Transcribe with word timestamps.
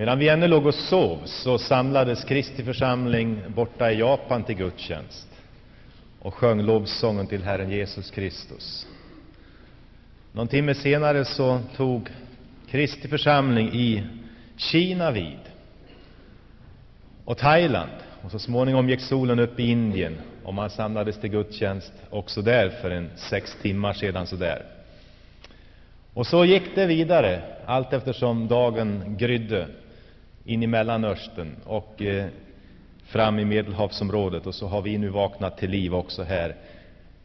Medan 0.00 0.18
vi 0.18 0.28
ännu 0.28 0.48
låg 0.48 0.66
och 0.66 0.74
sov 0.74 1.18
så 1.24 1.58
samlades 1.58 2.24
Kristi 2.24 2.64
församling 2.64 3.42
borta 3.48 3.92
i 3.92 3.98
Japan 3.98 4.44
till 4.44 4.54
gudstjänst 4.54 5.28
och 6.18 6.34
sjöng 6.34 6.62
lovsången 6.62 7.26
till 7.26 7.42
Herren 7.42 7.70
Jesus 7.70 8.10
Kristus. 8.10 8.86
Någon 10.32 10.48
timme 10.48 10.74
senare 10.74 11.24
så 11.24 11.60
tog 11.76 12.08
Kristi 12.70 13.08
församling 13.08 13.72
i 13.72 14.02
Kina 14.56 15.10
vid 15.10 15.38
och 17.24 17.38
Thailand 17.38 17.92
och 18.22 18.30
så 18.30 18.38
småningom 18.38 18.88
gick 18.88 19.00
solen 19.00 19.38
upp 19.38 19.60
i 19.60 19.70
Indien 19.70 20.20
och 20.44 20.54
man 20.54 20.70
samlades 20.70 21.20
till 21.20 21.30
gudstjänst 21.30 21.92
också 22.10 22.42
där 22.42 22.68
för 22.68 22.90
en 22.90 23.10
sex 23.16 23.56
timmar 23.62 23.92
sedan. 23.92 24.26
sådär. 24.26 24.62
Och 26.14 26.26
så 26.26 26.44
gick 26.44 26.74
det 26.74 26.86
vidare 26.86 27.42
allt 27.66 27.92
eftersom 27.92 28.48
dagen 28.48 29.16
grydde 29.18 29.66
in 30.50 30.62
i 30.62 30.66
Mellanöstern 30.66 31.56
och 31.64 32.02
eh, 32.02 32.26
fram 33.04 33.38
i 33.38 33.44
Medelhavsområdet. 33.44 34.46
Och 34.46 34.54
så 34.54 34.66
har 34.66 34.82
vi 34.82 34.98
nu 34.98 35.08
vaknat 35.08 35.58
till 35.58 35.70
liv 35.70 35.94
också 35.94 36.22
här 36.22 36.56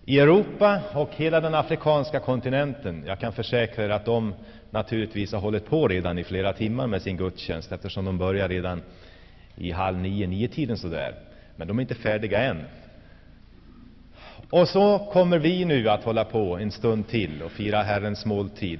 i 0.05 0.19
Europa 0.19 0.81
och 0.93 1.09
hela 1.15 1.41
den 1.41 1.55
afrikanska 1.55 2.19
kontinenten. 2.19 3.03
Jag 3.07 3.19
kan 3.19 3.33
försäkra 3.33 3.85
er 3.85 3.89
att 3.89 4.05
de 4.05 4.33
naturligtvis 4.69 5.33
har 5.33 5.39
hållit 5.39 5.65
på 5.65 5.87
redan 5.87 6.17
i 6.17 6.23
flera 6.23 6.53
timmar 6.53 6.87
med 6.87 7.01
sin 7.01 7.17
gudstjänst, 7.17 7.71
eftersom 7.71 8.05
de 8.05 8.17
börjar 8.17 8.49
redan 8.49 8.81
i 9.55 9.71
halv 9.71 9.97
nio, 9.97 10.27
nio 10.27 10.47
tiden 10.47 10.77
sådär. 10.77 11.15
Men 11.55 11.67
de 11.67 11.77
är 11.77 11.81
inte 11.81 11.95
färdiga 11.95 12.43
än. 12.43 12.63
Och 14.49 14.67
så 14.67 14.99
kommer 15.13 15.39
vi 15.39 15.65
nu 15.65 15.89
att 15.89 16.03
hålla 16.03 16.25
på 16.25 16.57
en 16.57 16.71
stund 16.71 17.07
till 17.07 17.43
och 17.43 17.51
fira 17.51 17.83
Herrens 17.83 18.25
måltid. 18.25 18.79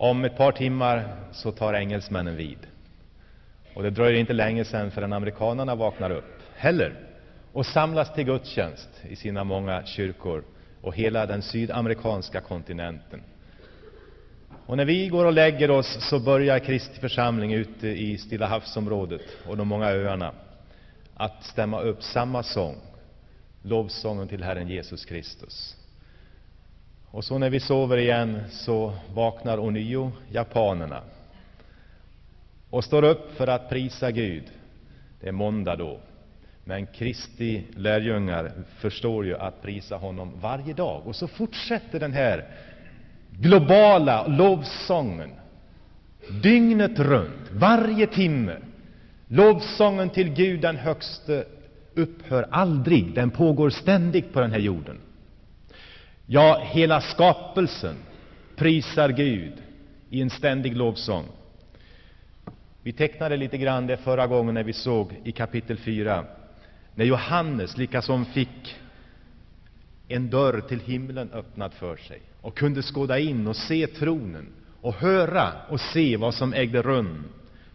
Om 0.00 0.24
ett 0.24 0.36
par 0.36 0.52
timmar 0.52 1.08
så 1.32 1.52
tar 1.52 1.74
engelsmännen 1.74 2.36
vid. 2.36 2.58
Och 3.74 3.82
det 3.82 3.90
dröjer 3.90 4.20
inte 4.20 4.32
länge 4.32 4.64
sedan 4.64 4.90
förrän 4.90 5.12
amerikanerna 5.12 5.74
vaknar 5.74 6.10
upp 6.10 6.42
heller 6.56 6.94
och 7.52 7.66
samlas 7.66 8.14
till 8.14 8.24
gudstjänst 8.24 8.88
i 9.08 9.16
sina 9.16 9.44
många 9.44 9.86
kyrkor 9.86 10.44
och 10.82 10.94
hela 10.96 11.26
den 11.26 11.42
sydamerikanska 11.42 12.40
kontinenten. 12.40 13.22
Och 14.66 14.76
när 14.76 14.84
vi 14.84 15.08
går 15.08 15.24
och 15.24 15.32
lägger 15.32 15.70
oss 15.70 15.98
så 16.10 16.20
börjar 16.20 16.58
Kristi 16.58 17.00
församling 17.00 17.52
ute 17.52 17.88
i 17.88 18.18
Stilla 18.18 18.46
havsområdet 18.46 19.22
och 19.46 19.56
de 19.56 19.68
många 19.68 19.90
öarna 19.90 20.32
att 21.14 21.44
stämma 21.44 21.80
upp 21.80 22.02
samma 22.02 22.42
sång, 22.42 22.76
lovsången 23.62 24.28
till 24.28 24.42
Herren 24.42 24.68
Jesus 24.68 25.04
Kristus. 25.04 25.79
Och 27.10 27.24
så 27.24 27.38
när 27.38 27.50
vi 27.50 27.60
sover 27.60 27.96
igen 27.96 28.40
så 28.50 28.92
vaknar 29.14 29.58
ånyo 29.58 30.12
japanerna 30.28 31.00
och 32.70 32.84
står 32.84 33.04
upp 33.04 33.36
för 33.36 33.46
att 33.46 33.68
prisa 33.68 34.10
Gud. 34.10 34.44
Det 35.20 35.28
är 35.28 35.32
måndag 35.32 35.76
då. 35.76 36.00
Men 36.64 36.86
Kristi 36.86 37.64
lärjungar 37.76 38.52
förstår 38.78 39.26
ju 39.26 39.36
att 39.36 39.62
prisa 39.62 39.96
honom 39.96 40.32
varje 40.40 40.74
dag. 40.74 41.06
Och 41.06 41.16
så 41.16 41.28
fortsätter 41.28 42.00
den 42.00 42.12
här 42.12 42.44
globala 43.30 44.26
lovsången 44.26 45.30
dygnet 46.42 46.98
runt, 46.98 47.50
varje 47.52 48.06
timme. 48.06 48.56
Lovsången 49.28 50.10
till 50.10 50.28
Gud 50.28 50.60
den 50.60 50.76
högste 50.76 51.44
upphör 51.94 52.46
aldrig, 52.50 53.14
den 53.14 53.30
pågår 53.30 53.70
ständigt 53.70 54.32
på 54.32 54.40
den 54.40 54.50
här 54.50 54.58
jorden. 54.58 54.98
Ja, 56.32 56.62
hela 56.64 57.00
skapelsen 57.00 57.96
prisar 58.56 59.08
Gud 59.08 59.52
i 60.10 60.20
en 60.20 60.30
ständig 60.30 60.76
lovsång. 60.76 61.24
Vi 62.82 62.92
tecknade 62.92 63.36
lite 63.36 63.58
grann 63.58 63.86
det 63.86 63.96
förra 63.96 64.26
gången 64.26 64.54
när 64.54 64.62
vi 64.62 64.72
såg 64.72 65.20
i 65.24 65.32
kapitel 65.32 65.76
4, 65.76 66.24
när 66.94 67.04
Johannes 67.04 67.76
likasom 67.76 68.24
fick 68.24 68.76
en 70.08 70.30
dörr 70.30 70.60
till 70.60 70.80
himlen 70.80 71.30
öppnad 71.32 71.72
för 71.72 71.96
sig 71.96 72.20
och 72.40 72.56
kunde 72.56 72.82
skåda 72.82 73.18
in 73.18 73.46
och 73.46 73.56
se 73.56 73.86
tronen 73.86 74.46
och 74.80 74.94
höra 74.94 75.52
och 75.68 75.80
se 75.80 76.16
vad 76.16 76.34
som 76.34 76.52
ägde 76.54 76.82
rum 76.82 77.24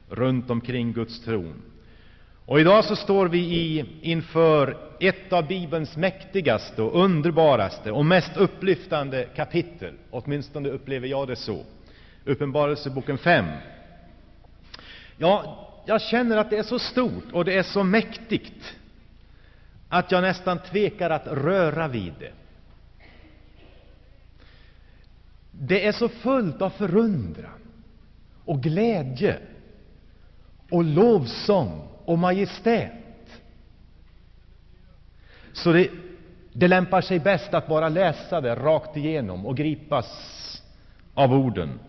runt 0.10 0.50
omkring 0.50 0.94
Guds 0.94 1.24
tron. 1.24 1.62
Och 2.46 2.60
idag 2.60 2.86
så 2.86 2.96
står 2.96 3.28
vi 3.28 3.40
i, 3.40 3.86
inför 4.02 4.78
ett 5.00 5.34
av 5.34 5.48
Bibelns 5.48 5.98
mäktigaste 5.98 6.82
och 6.82 7.04
underbaraste 7.04 7.92
och 7.92 8.06
mest 8.06 8.38
upplyftande 8.38 9.24
kapitel. 9.36 9.94
Åtminstone 10.12 10.70
upplever 10.70 11.08
jag 11.08 11.28
det 11.28 11.36
så. 11.36 11.64
Uppenbarelseboken 12.26 13.18
5. 13.18 13.46
Ja, 15.18 15.62
jag 15.86 16.02
känner 16.02 16.38
att 16.38 16.50
det 16.50 16.58
är 16.58 16.64
så 16.64 16.80
stort 16.80 17.32
och 17.34 17.46
det 17.46 17.58
är 17.58 17.64
så 17.64 17.84
mäktigt 17.84 18.76
att 19.90 20.12
jag 20.12 20.22
nästan 20.22 20.60
tvekar 20.60 21.10
att 21.10 21.28
röra 21.28 21.88
vid 21.88 22.14
det. 22.20 22.32
Det 25.52 25.86
är 25.86 25.92
så 25.92 26.10
fullt 26.10 26.62
av 26.62 26.70
förundran 26.70 27.60
och 28.46 28.64
glädje 28.64 29.40
och 30.70 30.84
lovsång 30.84 31.95
och 32.06 32.20
majestät. 32.20 32.92
Så 35.54 35.72
det, 35.72 35.90
det 36.54 36.68
lämpar 36.68 37.02
sig 37.02 37.20
bäst 37.20 37.54
att 37.54 37.68
bara 37.68 37.90
läsa 37.90 38.42
det 38.42 38.56
rakt 38.56 38.98
igenom 38.98 39.46
och 39.46 39.58
gripas 39.58 40.06
av 41.14 41.34
orden. 41.34 41.80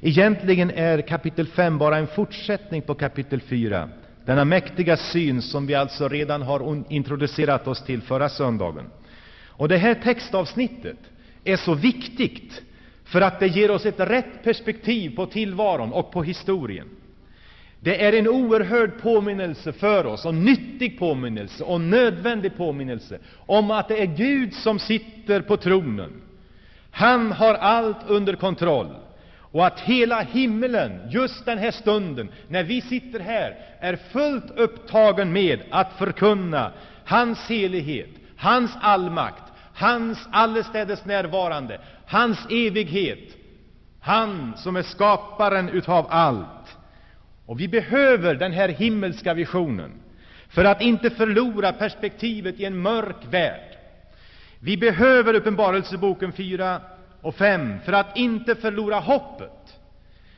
Egentligen 0.00 0.70
är 0.70 1.00
kapitel 1.00 1.46
5 1.46 1.78
bara 1.78 1.96
en 1.96 2.06
fortsättning 2.06 2.82
på 2.82 2.94
kapitel 2.94 3.40
4. 3.40 3.88
Denna 4.24 4.44
mäktiga 4.44 4.96
syn 4.96 5.42
som 5.42 5.66
vi 5.66 5.74
alltså 5.74 6.08
redan 6.08 6.42
har 6.42 6.84
introducerat 6.88 7.68
oss 7.68 7.84
till 7.84 8.02
förra 8.02 8.28
söndagen. 8.28 8.90
Och 9.46 9.68
det 9.68 9.76
här 9.76 9.94
textavsnittet 9.94 10.98
är 11.44 11.56
så 11.56 11.74
viktigt 11.74 12.62
för 13.04 13.20
att 13.20 13.40
det 13.40 13.46
ger 13.46 13.70
oss 13.70 13.86
ett 13.86 14.00
rätt 14.00 14.44
perspektiv 14.44 15.16
på 15.16 15.26
tillvaron 15.26 15.92
och 15.92 16.12
på 16.12 16.22
historien. 16.22 16.88
Det 17.82 18.04
är 18.04 18.12
en 18.12 18.28
oerhörd 18.28 19.02
påminnelse 19.02 19.72
för 19.72 20.06
oss, 20.06 20.24
och 20.26 20.34
nyttig 20.34 20.98
påminnelse 20.98 21.64
och 21.64 21.80
nödvändig 21.80 22.56
påminnelse 22.56 23.18
om 23.46 23.70
att 23.70 23.88
det 23.88 24.02
är 24.02 24.06
Gud 24.06 24.54
som 24.54 24.78
sitter 24.78 25.40
på 25.40 25.56
tronen. 25.56 26.22
Han 26.90 27.32
har 27.32 27.54
allt 27.54 27.96
under 28.06 28.34
kontroll. 28.34 28.94
Och 29.52 29.66
att 29.66 29.80
hela 29.80 30.20
himmelen, 30.20 31.00
just 31.10 31.44
den 31.44 31.58
här 31.58 31.70
stunden, 31.70 32.28
när 32.48 32.64
vi 32.64 32.80
sitter 32.80 33.20
här, 33.20 33.56
är 33.80 33.96
fullt 33.96 34.50
upptagen 34.56 35.32
med 35.32 35.60
att 35.70 35.92
förkunna 35.98 36.72
hans 37.04 37.38
helighet, 37.48 38.10
hans 38.36 38.70
allmakt, 38.80 39.42
hans 39.74 40.28
allestädes 40.32 41.04
närvarande, 41.04 41.80
hans 42.06 42.38
evighet, 42.50 43.36
han 44.00 44.52
som 44.56 44.76
är 44.76 44.82
skaparen 44.82 45.68
utav 45.68 46.06
allt. 46.10 46.59
Och 47.50 47.60
vi 47.60 47.68
behöver 47.68 48.34
den 48.34 48.52
här 48.52 48.68
himmelska 48.68 49.34
visionen 49.34 49.90
för 50.48 50.64
att 50.64 50.82
inte 50.82 51.10
förlora 51.10 51.72
perspektivet 51.72 52.60
i 52.60 52.64
en 52.64 52.78
mörk 52.82 53.16
värld. 53.30 53.76
Vi 54.60 54.76
behöver 54.76 55.34
Uppenbarelseboken 55.34 56.32
4 56.32 56.80
och 57.20 57.34
5 57.34 57.80
för 57.84 57.92
att 57.92 58.16
inte 58.16 58.54
förlora 58.54 59.00
hoppet 59.00 59.78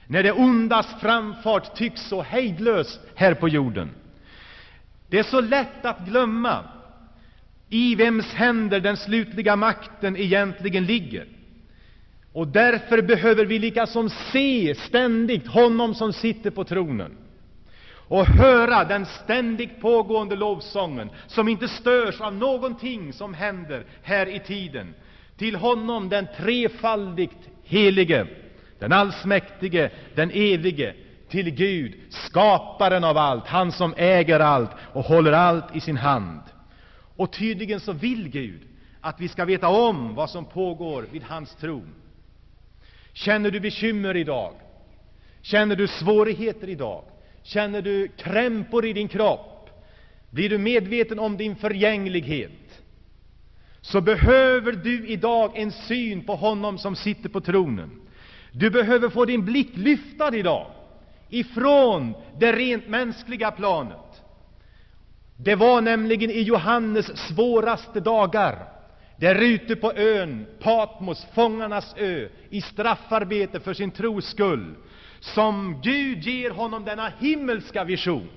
när 0.07 0.23
det 0.23 0.33
ondas 0.33 0.87
framfart 1.01 1.77
tycks 1.77 2.01
så 2.03 2.23
hejdlös 2.23 3.01
här 3.15 3.35
på 3.35 3.49
jorden. 3.49 3.91
Det 5.09 5.19
är 5.19 5.23
så 5.23 5.41
lätt 5.41 5.85
att 5.85 6.07
glömma 6.07 6.65
i 7.69 7.95
vems 7.95 8.33
händer 8.35 8.81
den 8.81 8.97
slutliga 8.97 9.57
makten 9.57 10.17
egentligen 10.17 10.85
ligger. 10.87 11.27
Och 12.33 12.49
därför 12.49 13.03
behöver 13.03 13.45
vi 13.45 13.59
liksom 13.59 14.11
se 14.11 14.75
ständigt 14.75 15.47
honom 15.47 15.95
som 15.95 16.13
sitter 16.13 16.51
på 16.51 16.65
tronen 16.65 17.17
och 18.13 18.27
höra 18.27 18.85
den 18.85 19.07
ständigt 19.07 19.81
pågående 19.81 20.37
lovsången, 20.37 21.11
som 21.27 21.49
inte 21.49 21.69
störs 21.69 22.21
av 22.21 22.35
någonting 22.35 23.13
som 23.13 23.35
händer 23.35 23.85
här 24.03 24.27
i 24.29 24.39
tiden. 24.39 24.95
Till 25.37 25.57
honom, 25.57 26.09
den 26.09 26.27
trefaldigt 26.37 27.49
helige, 27.65 28.27
den 28.79 28.93
allsmäktige, 28.93 29.91
den 30.15 30.31
evige, 30.31 30.95
till 31.29 31.51
Gud, 31.51 31.95
skaparen 32.11 33.05
av 33.05 33.19
allt, 33.19 33.47
han 33.47 33.73
som 33.73 33.95
äger 33.97 34.41
allt 34.41 34.71
och 34.93 35.05
håller 35.05 35.33
allt 35.33 35.77
i 35.77 35.81
sin 35.81 35.97
hand. 35.97 36.41
Och 37.17 37.33
tydligen 37.33 37.81
så 37.81 37.93
vill 37.93 38.29
Gud 38.29 38.61
att 39.01 39.21
vi 39.21 39.29
ska 39.29 39.45
veta 39.45 39.69
om 39.69 40.15
vad 40.15 40.31
som 40.31 40.45
pågår 40.45 41.05
vid 41.13 41.23
hans 41.23 41.55
tron. 41.55 41.95
Känner 43.13 43.51
du 43.51 43.61
bekymmer 43.61 44.17
idag? 44.17 44.53
Känner 45.43 45.77
du 45.77 45.89
svårigheter 45.89 46.69
idag? 46.69 47.05
Känner 47.43 47.83
du 47.83 48.09
krämpor 48.09 48.87
i 48.87 48.93
din 48.93 49.09
kropp? 49.09 49.71
Blir 50.31 50.49
du 50.49 50.59
medveten 50.59 51.19
om 51.19 51.37
din 51.37 51.57
förgänglighet? 51.57 52.83
Så 53.81 54.01
behöver 54.01 54.73
du 54.73 55.07
idag 55.07 55.53
en 55.55 55.73
syn 55.73 56.25
på 56.25 56.35
honom 56.35 56.79
som 56.79 56.97
sitter 56.97 57.29
på 57.29 57.41
tronen. 57.41 57.91
Du 58.53 58.71
behöver 58.71 59.09
få 59.09 59.25
din 59.25 59.45
blick 59.45 59.77
lyftad 59.77 60.37
idag 60.37 60.67
ifrån 61.29 62.15
det 62.39 62.53
rent 62.53 62.89
mänskliga 62.89 63.51
planet. 63.51 64.23
Det 65.37 65.55
var 65.55 65.81
nämligen 65.81 66.31
i 66.31 66.43
Johannes 66.43 67.19
svåraste 67.19 68.01
dagar, 68.01 68.69
där 69.17 69.35
ute 69.35 69.77
på 69.77 69.93
ön 69.93 70.47
Patmos, 70.61 71.27
fångarnas 71.35 71.95
ö, 71.99 72.29
i 72.51 72.61
straffarbete 72.61 73.61
för 73.61 73.75
sin 73.75 73.91
tros 73.91 74.27
skull, 74.27 74.75
som 75.21 75.81
Gud 75.83 76.23
ger 76.23 76.51
honom 76.51 76.85
denna 76.85 77.13
himmelska 77.19 77.85
vision, 77.85 78.29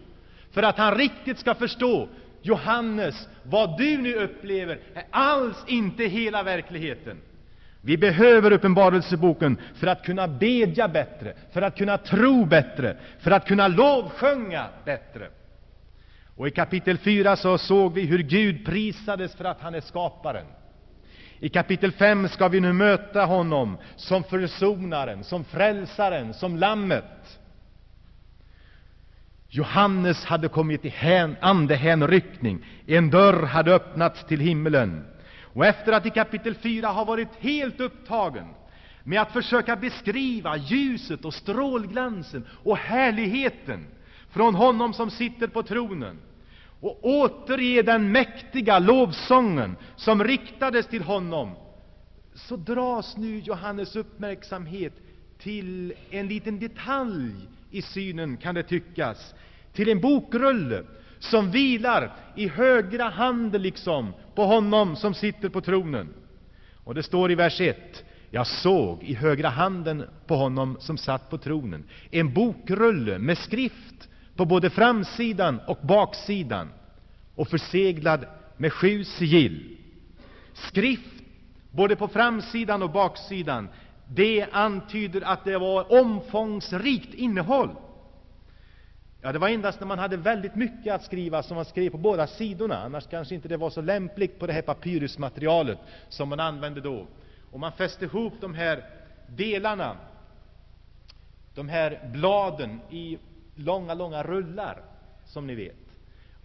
för 0.51 0.63
att 0.63 0.77
han 0.77 0.95
riktigt 0.95 1.39
ska 1.39 1.55
förstå 1.55 2.07
Johannes, 2.41 3.27
vad 3.43 3.77
du 3.77 3.97
nu 3.97 4.15
upplever 4.15 4.79
är 4.93 5.05
alls 5.11 5.57
inte 5.67 6.03
hela 6.03 6.43
verkligheten. 6.43 7.17
Vi 7.81 7.97
behöver 7.97 8.51
Uppenbarelseboken 8.51 9.57
för 9.75 9.87
att 9.87 10.05
kunna 10.05 10.27
bedja 10.27 10.87
bättre, 10.87 11.33
för 11.53 11.61
att 11.61 11.77
kunna 11.77 11.97
tro 11.97 12.45
bättre, 12.45 12.97
för 13.19 13.31
att 13.31 13.47
kunna 13.47 13.67
lovsjunga 13.67 14.65
bättre. 14.85 15.29
Och 16.35 16.47
i 16.47 16.51
kapitel 16.51 16.97
4 16.97 17.35
så 17.35 17.57
såg 17.57 17.93
vi 17.93 18.01
hur 18.01 18.19
Gud 18.19 18.65
prisades 18.65 19.35
för 19.35 19.45
att 19.45 19.61
han 19.61 19.75
är 19.75 19.81
skaparen. 19.81 20.45
I 21.39 21.49
kapitel 21.49 21.91
5 21.91 22.27
ska 22.29 22.47
vi 22.47 22.59
nu 22.59 22.73
möta 22.73 23.25
honom 23.25 23.77
som 23.95 24.23
försonaren, 24.23 25.23
som 25.23 25.43
frälsaren, 25.43 26.33
som 26.33 26.57
lammet. 26.57 27.39
Johannes 29.49 30.25
hade 30.25 30.47
kommit 30.47 30.85
i 30.85 30.89
hän, 30.89 31.35
andehänryckning. 31.41 32.65
En 32.85 33.09
dörr 33.09 33.43
hade 33.45 33.73
öppnats 33.73 34.25
till 34.25 34.39
himmelen. 34.39 35.05
Och 35.41 35.65
efter 35.65 35.91
att 35.91 36.05
i 36.05 36.09
kapitel 36.09 36.55
4 36.55 36.87
ha 36.87 37.03
varit 37.03 37.29
helt 37.39 37.79
upptagen 37.79 38.47
med 39.03 39.21
att 39.21 39.31
försöka 39.31 39.75
beskriva 39.75 40.57
ljuset 40.57 41.25
och 41.25 41.33
strålglansen 41.33 42.47
och 42.63 42.77
härligheten 42.77 43.87
från 44.29 44.55
honom 44.55 44.93
som 44.93 45.11
sitter 45.11 45.47
på 45.47 45.63
tronen 45.63 46.19
och 46.79 46.99
återge 47.01 47.81
den 47.81 48.11
mäktiga 48.11 48.79
lovsången 48.79 49.75
som 49.95 50.23
riktades 50.23 50.87
till 50.87 51.03
honom, 51.03 51.51
så 52.33 52.55
dras 52.55 53.17
nu 53.17 53.39
Johannes 53.39 53.95
uppmärksamhet 53.95 54.93
till 55.39 55.93
en 56.09 56.27
liten 56.27 56.59
detalj 56.59 57.33
i 57.71 57.81
synen, 57.81 58.37
kan 58.37 58.55
det 58.55 58.63
tyckas, 58.63 59.33
till 59.73 59.89
en 59.89 60.01
bokrulle 60.01 60.83
som 61.19 61.51
vilar 61.51 62.15
i 62.35 62.47
högra 62.47 63.09
handen 63.09 63.61
liksom 63.61 64.13
på 64.35 64.43
honom 64.43 64.95
som 64.95 65.13
sitter 65.13 65.49
på 65.49 65.61
tronen. 65.61 66.13
Och 66.83 66.95
det 66.95 67.03
står 67.03 67.31
i 67.31 67.35
vers 67.35 67.61
1. 67.61 68.03
Jag 68.29 68.47
såg 68.47 69.03
i 69.03 69.13
högra 69.13 69.49
handen 69.49 70.03
på 70.27 70.35
honom 70.35 70.77
som 70.79 70.97
satt 70.97 71.29
på 71.29 71.37
tronen 71.37 71.83
en 72.11 72.33
bokrulle 72.33 73.19
med 73.19 73.37
skrift 73.37 74.09
på 74.35 74.45
både 74.45 74.69
framsidan 74.69 75.59
och 75.67 75.77
baksidan 75.81 76.69
och 77.35 77.47
förseglad 77.47 78.25
med 78.57 78.73
sju 78.73 79.03
sigill. 79.03 79.77
Skrift 80.53 81.23
både 81.71 81.95
på 81.95 82.07
framsidan 82.07 82.83
och 82.83 82.91
baksidan, 82.91 83.69
det 84.07 84.47
antyder 84.51 85.21
att 85.21 85.45
det 85.45 85.57
var 85.57 86.01
omfångsrikt 86.01 87.13
innehåll. 87.13 87.69
Ja, 89.21 89.31
det 89.31 89.39
var 89.39 89.49
endast 89.49 89.79
när 89.79 89.87
man 89.87 89.99
hade 89.99 90.17
väldigt 90.17 90.55
mycket 90.55 90.93
att 90.93 91.03
skriva 91.03 91.43
som 91.43 91.55
man 91.55 91.65
skrev 91.65 91.89
på 91.89 91.97
båda 91.97 92.27
sidorna. 92.27 92.77
Annars 92.77 93.07
kanske 93.07 93.35
inte 93.35 93.47
det 93.47 93.57
var 93.57 93.69
så 93.69 93.81
lämpligt 93.81 94.39
på 94.39 94.47
det 94.47 94.53
här 94.53 94.61
papyrusmaterialet 94.61 95.79
som 96.09 96.29
man 96.29 96.39
använde 96.39 96.81
då. 96.81 97.07
Och 97.51 97.59
man 97.59 97.71
fäste 97.71 98.05
ihop 98.05 98.33
de 98.41 98.53
här 98.53 98.83
delarna, 99.27 99.97
de 101.55 101.69
här 101.69 102.09
bladen, 102.13 102.81
i 102.89 103.17
långa, 103.55 103.93
långa 103.93 104.23
rullar, 104.23 104.81
som 105.25 105.47
ni 105.47 105.55
vet. 105.55 105.75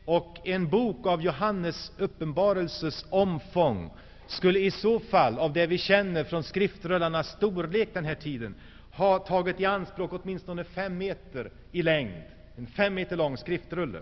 Och 0.05 0.49
en 0.49 0.69
bok 0.69 1.07
av 1.07 1.23
Johannes 1.23 1.93
uppenbarelses 1.99 3.07
omfång 3.11 3.91
skulle 4.27 4.59
i 4.59 4.71
så 4.71 5.01
fall, 5.01 5.39
av 5.39 5.53
det 5.53 5.67
vi 5.67 5.79
känner 5.79 6.25
från 6.25 6.43
skriftrullarnas 6.43 7.29
storlek 7.29 7.89
den 7.95 8.05
här 8.05 8.15
tiden, 8.15 8.55
ha 8.93 9.19
tagit 9.19 9.61
i 9.61 9.65
anspråk 9.65 10.13
åtminstone 10.13 10.65
fem 10.65 10.99
meter 10.99 11.51
i 11.73 11.83
längd. 11.83 12.23
En 12.57 12.67
fem 12.67 12.95
meter 12.95 13.17
lång 13.17 13.37
skriftrulle. 13.37 14.01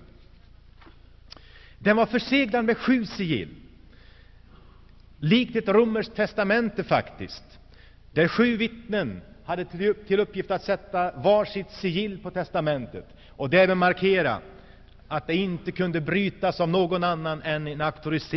Den 1.78 1.96
var 1.96 2.06
förseglad 2.06 2.64
med 2.64 2.78
sju 2.78 3.06
sigill, 3.06 3.55
likt 5.19 5.56
ett 5.56 5.69
romerskt 5.69 6.14
testamente 6.14 6.84
faktiskt, 6.84 7.58
där 8.12 8.28
sju 8.28 8.56
vittnen 8.56 9.20
hade 9.49 9.65
till 10.06 10.21
uppgift 10.21 10.50
att 10.50 10.62
sätta 10.62 11.12
var 11.12 11.45
sitt 11.45 11.71
sigill 11.71 12.19
på 12.19 12.31
testamentet 12.31 13.06
och 13.31 13.50
därmed 13.50 13.77
markera 13.77 14.39
att 15.09 15.27
det 15.27 15.37
inte 15.37 15.73
kunde 15.73 16.00
brytas 16.00 16.61
av 16.61 16.69
någon 16.69 17.05
annan 17.05 17.43
än 17.43 17.67
en 17.67 17.81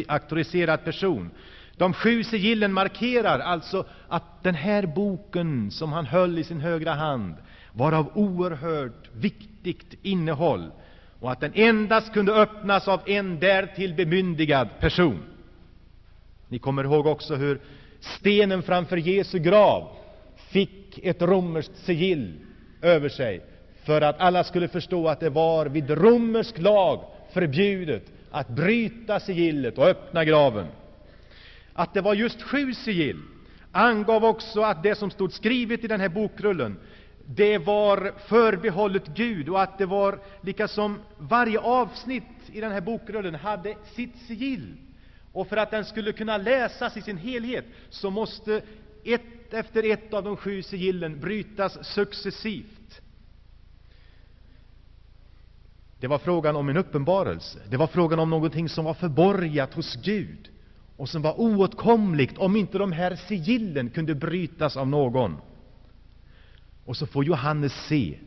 auktoriserad 0.07 0.83
person. 0.83 1.31
De 1.77 1.93
sju 1.93 2.23
sigillen 2.23 2.73
markerar 2.73 3.39
alltså 3.39 3.85
att 4.07 4.43
den 4.43 4.55
här 4.55 4.85
boken, 4.85 5.71
som 5.71 5.93
han 5.93 6.05
höll 6.05 6.39
i 6.39 6.43
sin 6.43 6.61
högra 6.61 6.93
hand, 6.93 7.35
var 7.73 7.91
av 7.91 8.11
oerhört 8.17 9.09
viktigt 9.13 9.93
innehåll 10.01 10.71
och 11.19 11.31
att 11.31 11.39
den 11.39 11.51
endast 11.55 12.13
kunde 12.13 12.33
öppnas 12.33 12.87
av 12.87 13.01
en 13.05 13.39
därtill 13.39 13.93
bemyndigad 13.93 14.67
person. 14.79 15.23
Ni 16.47 16.59
kommer 16.59 16.83
ihåg 16.83 17.07
också 17.07 17.35
hur 17.35 17.61
stenen 17.99 18.63
framför 18.63 18.97
Jesu 18.97 19.39
grav 19.39 19.87
fick 20.49 20.80
ett 21.03 21.21
romerskt 21.21 21.77
sigill 21.77 22.33
över 22.81 23.09
sig 23.09 23.45
för 23.83 24.01
att 24.01 24.19
alla 24.19 24.43
skulle 24.43 24.67
förstå 24.67 25.07
att 25.07 25.19
det 25.19 25.29
var 25.29 25.65
vid 25.65 25.89
romersk 25.89 26.59
lag 26.59 27.03
förbjudet 27.33 28.03
att 28.31 28.47
bryta 28.47 29.19
sigillet 29.19 29.77
och 29.77 29.87
öppna 29.87 30.25
graven. 30.25 30.67
Att 31.73 31.93
det 31.93 32.01
var 32.01 32.13
just 32.13 32.41
sju 32.41 32.73
sigill 32.73 33.19
angav 33.71 34.25
också 34.25 34.61
att 34.61 34.83
det 34.83 34.95
som 34.95 35.11
stod 35.11 35.33
skrivet 35.33 35.83
i 35.83 35.87
den 35.87 36.01
här 36.01 36.09
bokrullen 36.09 36.77
det 37.25 37.57
var 37.57 38.13
förbehållet 38.27 39.07
Gud 39.07 39.49
och 39.49 39.61
att 39.61 39.77
det 39.77 39.85
var 39.85 40.19
likasom 40.41 40.99
varje 41.17 41.59
avsnitt 41.59 42.23
i 42.53 42.61
den 42.61 42.71
här 42.71 42.81
bokrullen 42.81 43.35
hade 43.35 43.75
sitt 43.95 44.17
sigill. 44.27 44.73
Och 45.33 45.47
för 45.47 45.57
att 45.57 45.71
den 45.71 45.85
skulle 45.85 46.11
kunna 46.11 46.37
läsas 46.37 46.97
i 46.97 47.01
sin 47.01 47.17
helhet 47.17 47.65
så 47.89 48.09
måste 48.09 48.61
ett 49.03 49.53
efter 49.53 49.91
ett 49.91 50.13
av 50.13 50.23
de 50.23 50.37
sju 50.37 50.63
sigillen 50.63 51.19
brytas 51.19 51.85
successivt. 51.87 53.01
Det 55.99 56.07
var 56.07 56.17
frågan 56.17 56.55
om 56.55 56.69
en 56.69 56.77
uppenbarelse. 56.77 57.59
Det 57.69 57.77
var 57.77 57.87
frågan 57.87 58.19
om 58.19 58.29
någonting 58.29 58.69
som 58.69 58.85
var 58.85 58.93
förborgat 58.93 59.73
hos 59.73 59.95
Gud 59.95 60.49
och 60.97 61.09
som 61.09 61.21
var 61.21 61.39
oåtkomligt 61.39 62.37
om 62.37 62.55
inte 62.55 62.77
de 62.77 62.91
här 62.91 63.15
sigillen 63.15 63.89
kunde 63.89 64.15
brytas 64.15 64.77
av 64.77 64.87
någon. 64.87 65.37
Och 66.85 66.97
så 66.97 67.07
får 67.07 67.25
Johannes 67.25 67.73
se, 67.87 68.19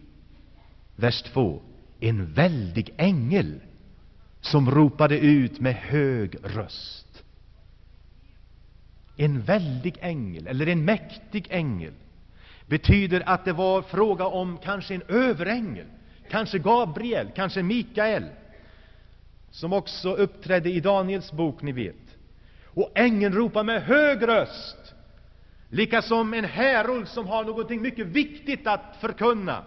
vers 0.96 1.22
2, 1.22 1.62
en 2.00 2.32
väldig 2.32 2.94
ängel 2.96 3.60
som 4.40 4.70
ropade 4.70 5.18
ut 5.18 5.60
med 5.60 5.74
hög 5.74 6.36
röst. 6.42 7.13
En 9.16 9.40
väldig 9.42 9.96
ängel, 10.00 10.46
eller 10.46 10.66
en 10.66 10.84
mäktig 10.84 11.46
ängel, 11.50 11.92
betyder 12.66 13.22
att 13.28 13.44
det 13.44 13.52
var 13.52 13.82
fråga 13.82 14.26
om 14.26 14.58
kanske 14.64 14.94
en 14.94 15.02
överängel, 15.08 15.86
kanske 16.30 16.58
Gabriel, 16.58 17.30
kanske 17.36 17.62
Mikael, 17.62 18.24
som 19.50 19.72
också 19.72 20.14
uppträdde 20.14 20.70
i 20.70 20.80
Daniels 20.80 21.32
bok, 21.32 21.62
ni 21.62 21.72
vet. 21.72 21.96
Och 22.66 22.90
ängeln 22.94 23.34
ropar 23.34 23.64
med 23.64 23.82
hög 23.82 24.28
röst 24.28 24.94
lika 25.68 26.02
som 26.02 26.34
en 26.34 26.44
härold 26.44 27.08
som 27.08 27.26
har 27.26 27.44
någonting 27.44 27.82
mycket 27.82 28.06
viktigt 28.06 28.66
att 28.66 28.96
förkunna. 29.00 29.64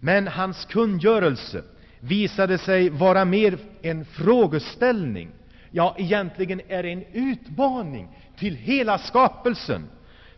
Men 0.00 0.28
hans 0.28 0.64
kungörelse 0.64 1.62
visade 2.00 2.58
sig 2.58 2.90
vara 2.90 3.24
mer 3.24 3.58
en 3.82 4.04
frågeställning, 4.04 5.30
ja, 5.70 5.94
egentligen 5.98 6.60
är 6.68 6.82
det 6.82 6.88
en 6.92 7.04
utmaning 7.12 8.08
till 8.36 8.54
hela 8.54 8.98
skapelsen. 8.98 9.88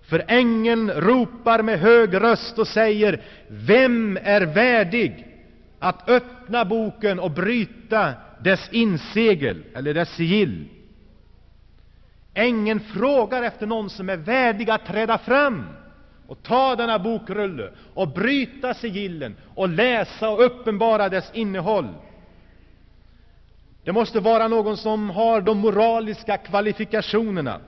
För 0.02 0.24
ängeln 0.28 0.90
ropar 0.90 1.62
med 1.62 1.78
hög 1.80 2.20
röst 2.20 2.58
och 2.58 2.68
säger: 2.68 3.22
Vem 3.48 4.18
är 4.22 4.40
värdig 4.40 5.26
att 5.78 6.08
öppna 6.08 6.64
boken 6.64 7.18
och 7.18 7.30
bryta 7.30 8.12
dess 8.40 8.68
insegel, 8.72 9.62
eller 9.74 9.94
dess 9.94 10.10
sigill? 10.14 10.68
Ängeln 12.34 12.80
frågar 12.80 13.42
efter 13.42 13.66
någon 13.66 13.90
som 13.90 14.08
är 14.08 14.16
värdig 14.16 14.70
att 14.70 14.86
träda 14.86 15.18
fram 15.18 15.66
och 16.26 16.42
ta 16.42 16.76
denna 16.76 16.98
bokrulle 16.98 17.70
och 17.94 18.08
bryta 18.08 18.74
sigillen 18.74 19.36
och 19.54 19.68
läsa 19.68 20.30
och 20.30 20.44
uppenbara 20.44 21.08
dess 21.08 21.30
innehåll. 21.34 21.88
Det 23.84 23.92
måste 23.92 24.20
vara 24.20 24.48
någon 24.48 24.76
som 24.76 25.10
har 25.10 25.40
de 25.40 25.58
moraliska 25.58 26.36
kvalifikationerna, 26.36 27.60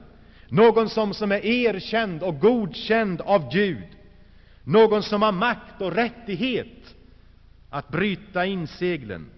någon 0.48 0.88
som, 0.88 1.14
som 1.14 1.32
är 1.32 1.46
erkänd 1.46 2.22
och 2.22 2.40
godkänd 2.40 3.20
av 3.20 3.52
Gud, 3.52 3.88
någon 4.64 5.02
som 5.02 5.22
har 5.22 5.32
makt 5.32 5.80
och 5.80 5.92
rättighet 5.92 6.94
att 7.70 7.88
bryta 7.88 8.46
inseglen. 8.46 9.30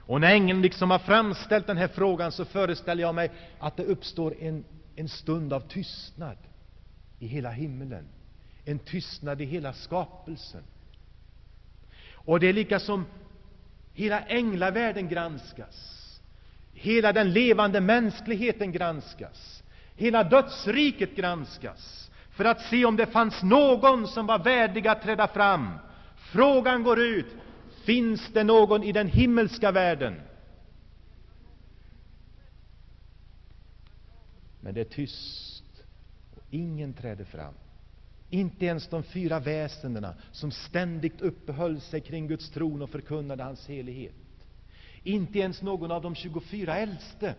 Och 0.00 0.20
när 0.20 0.32
ängeln 0.32 0.62
liksom 0.62 0.90
har 0.90 0.98
framställt 0.98 1.66
den 1.66 1.76
här 1.76 1.88
frågan 1.88 2.32
så 2.32 2.44
föreställer 2.44 3.02
jag 3.02 3.14
mig 3.14 3.30
att 3.58 3.76
det 3.76 3.84
uppstår 3.84 4.34
en, 4.40 4.64
en 4.96 5.08
stund 5.08 5.52
av 5.52 5.60
tystnad 5.60 6.36
i 7.18 7.26
hela 7.26 7.50
himmelen, 7.50 8.04
en 8.64 8.78
tystnad 8.78 9.40
i 9.40 9.44
hela 9.44 9.72
skapelsen. 9.72 10.62
Och 12.12 12.40
det 12.40 12.48
är 12.48 12.52
lika 12.52 12.80
som 12.80 13.06
hela 13.94 14.20
änglavärlden 14.20 15.08
granskas, 15.08 16.20
hela 16.72 17.12
den 17.12 17.32
levande 17.32 17.80
mänskligheten 17.80 18.72
granskas, 18.72 19.62
hela 19.96 20.24
dödsriket 20.24 21.16
granskas, 21.16 22.10
för 22.30 22.44
att 22.44 22.60
se 22.60 22.84
om 22.84 22.96
det 22.96 23.06
fanns 23.06 23.42
någon 23.42 24.08
som 24.08 24.26
var 24.26 24.38
värdig 24.38 24.88
att 24.88 25.02
träda 25.02 25.28
fram. 25.28 25.78
Frågan 26.16 26.82
går 26.82 27.00
ut: 27.00 27.26
Finns 27.84 28.28
det 28.32 28.44
någon 28.44 28.82
i 28.82 28.92
den 28.92 29.08
himmelska 29.08 29.70
världen? 29.70 30.20
Men 34.60 34.74
det 34.74 34.80
är 34.80 34.84
tyst, 34.84 35.64
och 36.36 36.42
ingen 36.50 36.94
träder 36.94 37.24
fram. 37.24 37.54
Inte 38.32 38.66
ens 38.66 38.88
de 38.88 39.02
fyra 39.02 39.40
väsendena 39.40 40.14
som 40.30 40.50
ständigt 40.50 41.20
uppehöll 41.20 41.80
sig 41.80 42.00
kring 42.00 42.28
Guds 42.28 42.50
tron 42.50 42.82
och 42.82 42.90
förkunnade 42.90 43.42
hans 43.42 43.68
helighet. 43.68 44.14
Inte 45.02 45.38
ens 45.38 45.62
någon 45.62 45.90
av 45.90 46.02
de 46.02 46.14
24 46.14 46.76
äldste, 46.76 47.34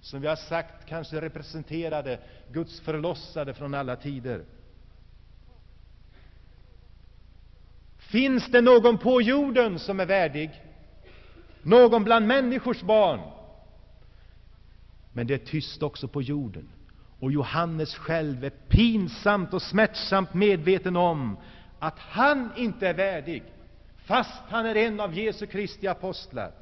som 0.00 0.20
vi 0.20 0.28
har 0.28 0.36
sagt 0.36 0.86
kanske 0.88 1.20
representerade 1.20 2.20
Guds 2.52 2.80
förlossade 2.80 3.54
från 3.54 3.74
alla 3.74 3.96
tider. 3.96 4.44
Finns 7.98 8.46
det 8.46 8.60
någon 8.60 8.98
på 8.98 9.22
jorden 9.22 9.78
som 9.78 10.00
är 10.00 10.06
värdig? 10.06 10.50
Någon 11.62 12.04
bland 12.04 12.26
människors 12.26 12.82
barn? 12.82 13.20
Men 15.12 15.26
det 15.26 15.34
är 15.34 15.46
tyst 15.46 15.82
också 15.82 16.08
på 16.08 16.22
jorden. 16.22 16.68
Och 17.20 17.32
Johannes 17.32 17.94
själv 17.94 18.44
är 18.44 18.50
pinsamt 18.50 19.54
och 19.54 19.62
smärtsamt 19.62 20.34
medveten 20.34 20.96
om 20.96 21.36
att 21.78 21.98
han 21.98 22.50
inte 22.56 22.88
är 22.88 22.94
värdig, 22.94 23.42
fast 24.04 24.42
han 24.48 24.66
är 24.66 24.74
en 24.74 25.00
av 25.00 25.14
Jesu 25.18 25.46
Kristi 25.46 25.86
apostlar. 25.86 26.52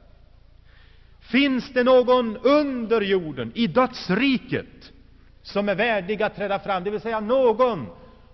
Finns 1.20 1.72
det 1.72 1.84
någon 1.84 2.36
under 2.36 3.00
jorden, 3.00 3.52
i 3.54 3.66
dödsriket, 3.66 4.92
som 5.42 5.68
är 5.68 5.75
värdig 5.75 6.22
att 6.22 6.36
träda 6.36 6.58
fram, 6.58 6.84
det 6.84 6.90
vill 6.90 7.00
säga 7.00 7.20
någon 7.20 7.86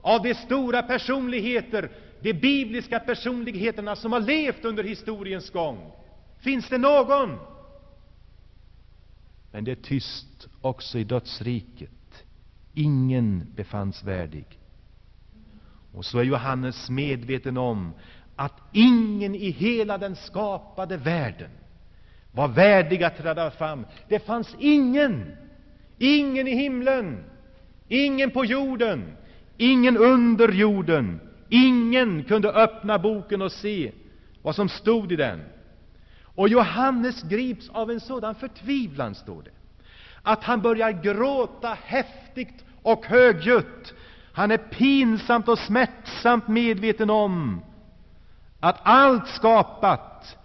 av 0.02 0.22
de 0.22 0.34
stora 0.34 0.82
personligheter, 0.82 1.90
de 2.20 2.32
bibliska 2.32 3.00
personligheterna 3.00 3.96
som 3.96 4.12
har 4.12 4.20
levt 4.20 4.64
under 4.64 4.84
historiens 4.84 5.50
gång? 5.50 5.92
Finns 6.40 6.68
det 6.68 6.78
någon? 6.78 7.38
Men 9.50 9.64
det 9.64 9.70
är 9.72 9.76
tyst 9.76 10.48
också 10.60 10.98
i 10.98 11.04
dödsriket. 11.04 11.90
Ingen 12.74 13.52
befanns 13.56 14.04
värdig. 14.04 14.44
Och 15.94 16.04
så 16.04 16.18
är 16.18 16.22
Johannes 16.22 16.90
medveten 16.90 17.56
om 17.56 17.92
att 18.36 18.60
ingen 18.72 19.34
i 19.34 19.50
hela 19.50 19.98
den 19.98 20.16
skapade 20.16 20.96
världen 20.96 21.50
var 22.32 22.48
värdig 22.48 23.02
att 23.02 23.16
träda 23.16 23.50
fram. 23.50 23.86
Det 24.08 24.18
fanns 24.18 24.56
ingen, 24.58 25.36
ingen 25.98 26.48
i 26.48 26.54
himlen, 26.54 27.24
ingen 27.88 28.30
på 28.30 28.44
jorden, 28.44 29.16
ingen 29.56 29.96
under 29.96 30.52
jorden. 30.52 31.20
Ingen 31.48 32.24
kunde 32.24 32.52
öppna 32.52 32.98
boken 32.98 33.42
och 33.42 33.52
se 33.52 33.92
vad 34.42 34.54
som 34.54 34.68
stod 34.68 35.12
i 35.12 35.16
den. 35.16 35.40
Och 36.34 36.48
Johannes 36.48 37.22
grips 37.22 37.68
av 37.68 37.90
en 37.90 38.00
sådan 38.00 38.34
förtvivlan, 38.34 39.14
står 39.14 39.42
det, 39.42 39.50
att 40.22 40.44
han 40.44 40.60
börjar 40.62 40.90
gråta 40.90 41.76
häftigt 41.84 42.64
och 42.82 43.06
högljutt. 43.06 43.94
Han 44.32 44.50
är 44.50 44.58
pinsamt 44.58 45.48
och 45.48 45.58
smärtsamt 45.58 46.48
medveten 46.48 47.10
om 47.10 47.62
att 48.60 48.80
allt 48.82 49.28
skapat 49.28 50.36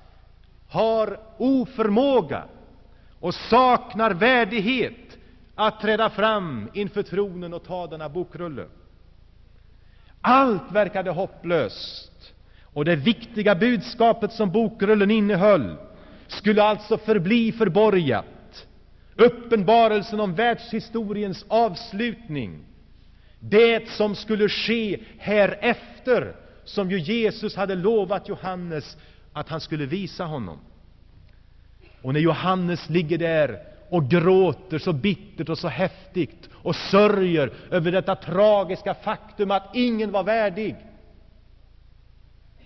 har 0.69 1.19
oförmåga 1.37 2.43
och 3.19 3.35
saknar 3.35 4.11
värdighet 4.11 5.17
att 5.55 5.81
träda 5.81 6.09
fram 6.09 6.69
inför 6.73 7.03
tronen 7.03 7.53
och 7.53 7.63
ta 7.63 7.87
denna 7.87 8.09
bokrulle. 8.09 8.65
Allt 10.21 10.71
verkade 10.71 11.11
hopplöst, 11.11 12.33
och 12.73 12.85
det 12.85 12.95
viktiga 12.95 13.55
budskapet 13.55 14.31
som 14.31 14.51
bokrullen 14.51 15.11
innehöll 15.11 15.75
skulle 16.27 16.63
alltså 16.63 16.97
förbli 16.97 17.51
förborgat. 17.51 18.25
Uppenbarelsen 19.17 20.19
om 20.19 20.35
världshistoriens 20.35 21.45
avslutning, 21.47 22.65
det 23.39 23.89
som 23.89 24.15
skulle 24.15 24.49
ske 24.49 24.99
härefter, 25.17 26.35
som 26.63 26.91
ju 26.91 26.99
Jesus 26.99 27.55
hade 27.55 27.75
lovat 27.75 28.29
Johannes 28.29 28.97
att 29.33 29.49
han 29.49 29.61
skulle 29.61 29.85
visa 29.85 30.23
honom. 30.23 30.59
Och 32.01 32.13
när 32.13 32.19
Johannes 32.19 32.89
ligger 32.89 33.17
där 33.17 33.59
och 33.89 34.09
gråter 34.09 34.79
så 34.79 34.93
bittert 34.93 35.49
och 35.49 35.57
så 35.57 35.67
häftigt 35.67 36.49
och 36.53 36.75
sörjer 36.75 37.53
över 37.71 37.91
detta 37.91 38.15
tragiska 38.15 38.93
faktum 38.93 39.51
att 39.51 39.69
ingen 39.75 40.11
var 40.11 40.23
värdig, 40.23 40.75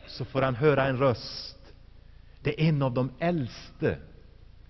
så 0.07 0.25
får 0.25 0.41
han 0.41 0.55
höra 0.55 0.85
en 0.85 0.97
röst. 0.97 1.57
Det 2.43 2.61
är 2.61 2.69
en 2.69 2.81
av 2.81 2.93
de 2.93 3.11
äldste 3.19 3.97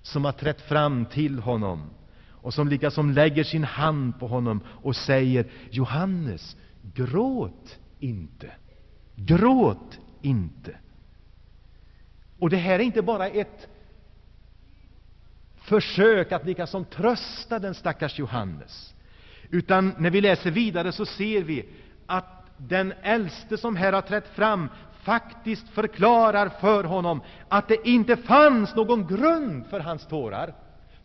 som 0.01 0.25
har 0.25 0.31
trätt 0.31 0.61
fram 0.61 1.05
till 1.05 1.39
honom 1.39 1.89
och 2.29 2.53
som 2.53 2.67
liksom 2.67 3.11
lägger 3.11 3.43
sin 3.43 3.63
hand 3.63 4.19
på 4.19 4.27
honom 4.27 4.63
och 4.67 4.95
säger 4.95 5.45
Johannes, 5.69 6.57
gråt 6.81 7.79
inte, 7.99 8.51
gråt 9.15 9.99
inte. 10.21 10.77
Och 12.39 12.49
det 12.49 12.57
här 12.57 12.73
är 12.79 12.83
inte 12.83 13.01
bara 13.01 13.27
ett 13.27 13.67
försök 15.55 16.31
att 16.31 16.45
liksom 16.45 16.85
trösta 16.85 17.59
den 17.59 17.73
stackars 17.73 18.19
Johannes, 18.19 18.95
utan 19.49 19.95
när 19.97 20.09
vi 20.09 20.21
läser 20.21 20.51
vidare 20.51 20.91
så 20.91 21.05
ser 21.05 21.43
vi 21.43 21.69
att 22.05 22.41
den 22.57 22.93
äldste 23.01 23.57
som 23.57 23.75
här 23.75 23.93
har 23.93 24.01
trätt 24.01 24.27
fram 24.27 24.69
faktiskt 25.03 25.69
förklarar 25.69 26.49
för 26.49 26.83
honom 26.83 27.21
att 27.47 27.67
det 27.67 27.87
inte 27.87 28.17
fanns 28.17 28.75
någon 28.75 29.07
grund 29.07 29.65
för 29.67 29.79
hans 29.79 30.05
tårar. 30.07 30.53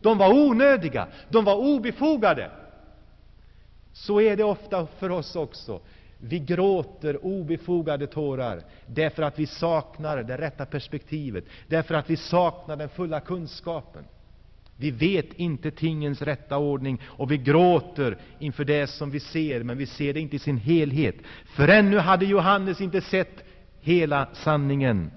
De 0.01 0.17
var 0.17 0.33
onödiga, 0.33 1.07
de 1.29 1.45
var 1.45 1.55
obefogade. 1.55 2.51
Så 3.93 4.21
är 4.21 4.37
det 4.37 4.43
ofta 4.43 4.87
för 4.99 5.09
oss 5.09 5.35
också. 5.35 5.79
Vi 6.19 6.39
gråter 6.39 7.25
obefogade 7.25 8.07
tårar 8.07 8.61
därför 8.85 9.23
att 9.23 9.39
vi 9.39 9.45
saknar 9.45 10.23
det 10.23 10.37
rätta 10.37 10.65
perspektivet, 10.65 11.43
därför 11.67 11.95
att 11.95 12.09
vi 12.09 12.17
saknar 12.17 12.75
den 12.75 12.89
fulla 12.89 13.19
kunskapen. 13.19 14.03
Vi 14.79 14.91
vet 14.91 15.33
inte 15.33 15.71
tingens 15.71 16.21
rätta 16.21 16.57
ordning, 16.57 17.01
och 17.05 17.31
vi 17.31 17.37
gråter 17.37 18.17
inför 18.39 18.65
det 18.65 18.87
som 18.87 19.11
vi 19.11 19.19
ser, 19.19 19.63
men 19.63 19.77
vi 19.77 19.85
ser 19.85 20.13
det 20.13 20.19
inte 20.19 20.35
i 20.35 20.39
sin 20.39 20.57
helhet. 20.57 21.15
För 21.45 21.67
ännu 21.67 21.97
hade 21.97 22.25
Johannes 22.25 22.81
inte 22.81 23.01
sett 23.01 23.43
hela 23.87 24.27
sanningen. 24.33 25.11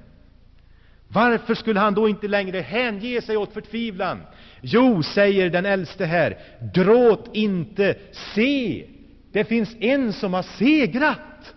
Varför 1.08 1.54
skulle 1.54 1.80
han 1.80 1.94
då 1.94 2.08
inte 2.08 2.28
längre 2.28 2.60
hänge 2.60 3.22
sig 3.22 3.36
åt 3.36 3.52
förtvivlan? 3.52 4.22
Jo, 4.60 5.02
säger 5.02 5.50
den 5.50 5.66
äldste 5.66 6.04
här, 6.04 6.38
gråt 6.74 7.30
inte, 7.32 7.94
se, 8.34 8.86
det 9.32 9.44
finns 9.44 9.76
en 9.80 10.12
som 10.12 10.34
har 10.34 10.42
segrat. 10.42 11.54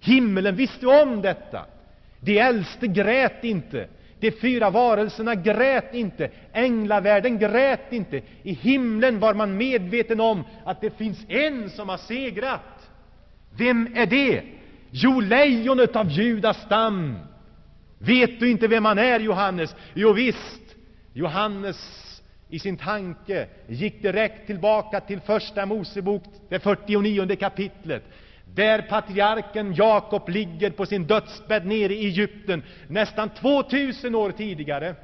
Himmelen 0.00 0.56
visste 0.56 0.86
om 0.86 1.22
detta. 1.22 1.66
De 2.20 2.38
äldste 2.38 2.86
grät 2.86 3.44
inte. 3.44 3.88
De 4.20 4.30
fyra 4.30 4.70
varelserna 4.70 5.34
grät 5.34 5.94
inte. 5.94 6.30
Änglavärlden 6.52 7.38
grät 7.38 7.92
inte. 7.92 8.22
I 8.42 8.52
himlen 8.52 9.20
var 9.20 9.34
man 9.34 9.56
medveten 9.56 10.20
om 10.20 10.44
att 10.64 10.80
det 10.80 10.90
finns 10.90 11.18
en 11.28 11.70
som 11.70 11.88
har 11.88 11.98
segrat. 11.98 12.90
Vem 13.58 13.88
är 13.94 14.06
det? 14.06 14.42
Jo, 14.90 15.20
lejonet 15.20 15.96
av 15.96 16.10
Judas 16.10 16.62
stam. 16.62 17.18
Vet 17.98 18.40
du 18.40 18.50
inte 18.50 18.68
vem 18.68 18.84
han 18.84 18.98
är, 18.98 19.20
Johannes? 19.20 19.76
Jo, 19.94 20.12
visst. 20.12 20.62
Johannes 21.12 22.04
i 22.48 22.58
sin 22.58 22.76
tanke 22.76 23.48
gick 23.66 24.02
direkt 24.02 24.46
tillbaka 24.46 25.00
till 25.00 25.20
Första 25.20 25.66
Mosebok, 25.66 26.22
det 26.48 26.58
49 26.58 27.36
kapitlet, 27.36 28.04
där 28.54 28.82
patriarken 28.82 29.74
Jakob 29.74 30.28
ligger 30.28 30.70
på 30.70 30.86
sin 30.86 31.06
dödsbädd 31.06 31.66
nere 31.66 31.94
i 31.94 32.06
Egypten 32.06 32.62
nästan 32.88 33.28
2000 33.28 34.14
år 34.14 34.30
tidigare 34.30 34.94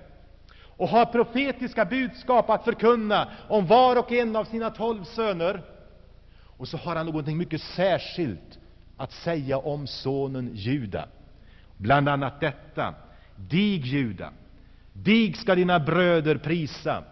och 0.77 0.89
har 0.89 1.07
profetiska 1.07 1.85
budskap 1.85 2.51
att 2.51 2.65
förkunna 2.65 3.29
om 3.49 3.67
var 3.67 3.97
och 3.97 4.13
en 4.13 4.37
av 4.37 4.45
sina 4.45 4.71
tolv 4.71 5.05
söner. 5.05 5.63
Och 6.57 6.69
så 6.69 6.77
har 6.77 6.97
han 6.97 7.07
någonting 7.07 7.39
mycket 7.39 7.63
särskilt 7.63 8.59
att 8.97 9.13
säga 9.13 9.59
om 9.59 9.87
sonen 9.87 10.51
Juda. 10.55 11.09
Bland 11.77 12.09
annat 12.09 12.41
detta. 12.41 12.95
Dig, 13.37 13.77
Juda, 13.77 14.31
dig 14.93 15.33
ska 15.33 15.55
dina 15.55 15.81
bröder 15.81 16.37
prisa 16.37 17.05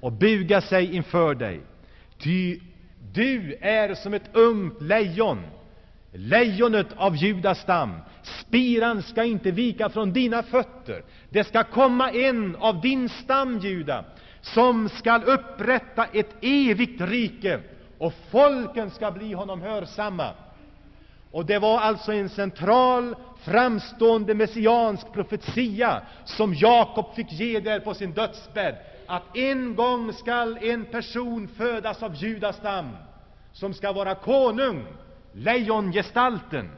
och 0.00 0.12
buga 0.12 0.60
sig 0.60 0.94
inför 0.94 1.34
dig. 1.34 1.60
Ty 2.18 2.60
du 3.12 3.54
är 3.60 3.94
som 3.94 4.14
ett 4.14 4.36
ungt 4.36 4.82
lejon, 4.82 5.42
lejonet 6.12 6.86
av 6.96 7.16
Judas 7.16 7.58
stam. 7.58 7.94
Spiran 8.22 9.02
ska 9.02 9.24
inte 9.24 9.50
vika 9.50 9.88
från 9.88 10.12
dina 10.12 10.42
fötter. 10.42 11.04
Det 11.30 11.44
ska 11.44 11.64
komma 11.64 12.10
en 12.10 12.56
av 12.56 12.80
din 12.80 13.08
stam, 13.08 13.58
Juda, 13.58 14.04
som 14.40 14.88
skall 14.88 15.24
upprätta 15.24 16.04
ett 16.04 16.36
evigt 16.40 17.00
rike, 17.00 17.60
och 17.98 18.14
folken 18.30 18.90
ska 18.90 19.10
bli 19.10 19.32
honom 19.32 19.60
hörsamma. 19.60 20.34
Och 21.30 21.46
det 21.46 21.58
var 21.58 21.78
alltså 21.78 22.12
en 22.12 22.28
central, 22.28 23.14
framstående 23.42 24.34
messiansk 24.34 25.12
profetia 25.12 26.02
som 26.24 26.54
Jakob 26.54 27.14
fick 27.14 27.32
ge 27.32 27.60
där 27.60 27.80
på 27.80 27.94
sin 27.94 28.12
dödsbädd, 28.12 28.76
att 29.06 29.36
en 29.36 29.74
gång 29.74 30.12
skall 30.12 30.58
en 30.62 30.84
person 30.84 31.48
födas 31.48 32.02
av 32.02 32.14
Judas 32.14 32.56
stam, 32.56 32.88
som 33.52 33.74
skall 33.74 33.94
vara 33.94 34.14
konung, 34.14 34.84
lejongestalten, 35.32 36.70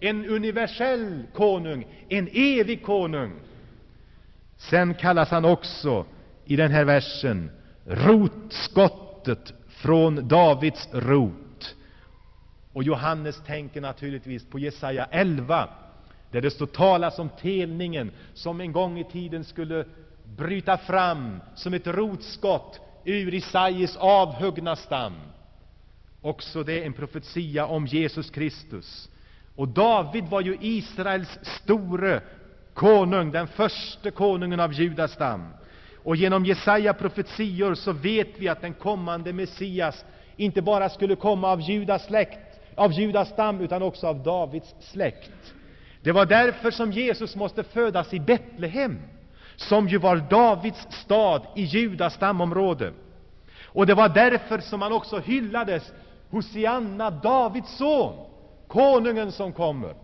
en 0.00 0.26
universell 0.26 1.22
konung, 1.34 1.86
en 2.08 2.28
evig 2.32 2.84
konung. 2.84 3.32
Sen 4.56 4.94
kallas 4.94 5.30
han 5.30 5.44
också 5.44 6.04
i 6.44 6.56
den 6.56 6.70
här 6.70 6.84
versen 6.84 7.50
rotskottet 7.86 9.52
från 9.68 10.28
Davids 10.28 10.88
rot. 10.92 11.32
Och 12.72 12.82
Johannes 12.82 13.42
tänker 13.46 13.80
naturligtvis 13.80 14.44
på 14.44 14.58
Jesaja 14.58 15.08
11, 15.10 15.68
där 16.30 16.40
det 16.40 16.50
står 16.50 16.66
talas 16.66 17.18
om 17.18 17.28
telningen 17.28 18.10
som 18.34 18.60
en 18.60 18.72
gång 18.72 18.98
i 18.98 19.04
tiden 19.04 19.44
skulle 19.44 19.84
bryta 20.24 20.78
fram 20.78 21.40
som 21.54 21.74
ett 21.74 21.86
rotskott 21.86 22.80
ur 23.04 23.34
Isaias 23.34 23.96
avhuggna 23.96 24.76
stam. 24.76 25.14
Också 26.20 26.62
det 26.62 26.82
är 26.82 26.86
en 26.86 26.92
profetia 26.92 27.66
om 27.66 27.86
Jesus 27.86 28.30
Kristus. 28.30 29.08
Och 29.56 29.68
David 29.68 30.24
var 30.24 30.40
ju 30.40 30.56
Israels 30.60 31.38
store 31.42 32.20
konung, 32.74 33.30
den 33.30 33.46
första 33.46 34.10
konungen 34.10 34.60
av 34.60 34.72
Judas 34.72 35.12
stam. 35.12 35.48
Och 36.02 36.16
genom 36.16 36.44
Jesaja 36.44 36.94
profetior 36.94 37.74
så 37.74 37.92
vet 37.92 38.38
vi 38.38 38.48
att 38.48 38.60
den 38.60 38.74
kommande 38.74 39.32
Messias 39.32 40.04
inte 40.36 40.62
bara 40.62 40.88
skulle 40.88 41.16
komma 41.16 41.48
av 41.48 41.60
Judas 41.60 42.06
släkt, 42.06 42.49
av 42.80 42.92
Judas 42.92 43.28
stam, 43.28 43.60
utan 43.60 43.82
också 43.82 44.06
av 44.06 44.22
Davids 44.22 44.74
släkt. 44.80 45.54
Det 46.02 46.12
var 46.12 46.26
därför 46.26 46.70
som 46.70 46.92
Jesus 46.92 47.36
måste 47.36 47.62
födas 47.62 48.14
i 48.14 48.20
Betlehem, 48.20 48.98
som 49.56 49.88
ju 49.88 49.98
var 49.98 50.16
Davids 50.16 50.86
stad 50.90 51.42
i 51.56 51.62
Judas 51.62 52.14
stamområde. 52.14 52.92
Och 53.64 53.86
det 53.86 53.94
var 53.94 54.08
därför 54.08 54.58
som 54.58 54.82
han 54.82 54.92
också 54.92 55.18
hyllades, 55.18 55.92
Hosianna, 56.30 57.10
Davids 57.10 57.76
son, 57.76 58.26
konungen 58.68 59.32
som 59.32 59.52
kommer. 59.52 59.94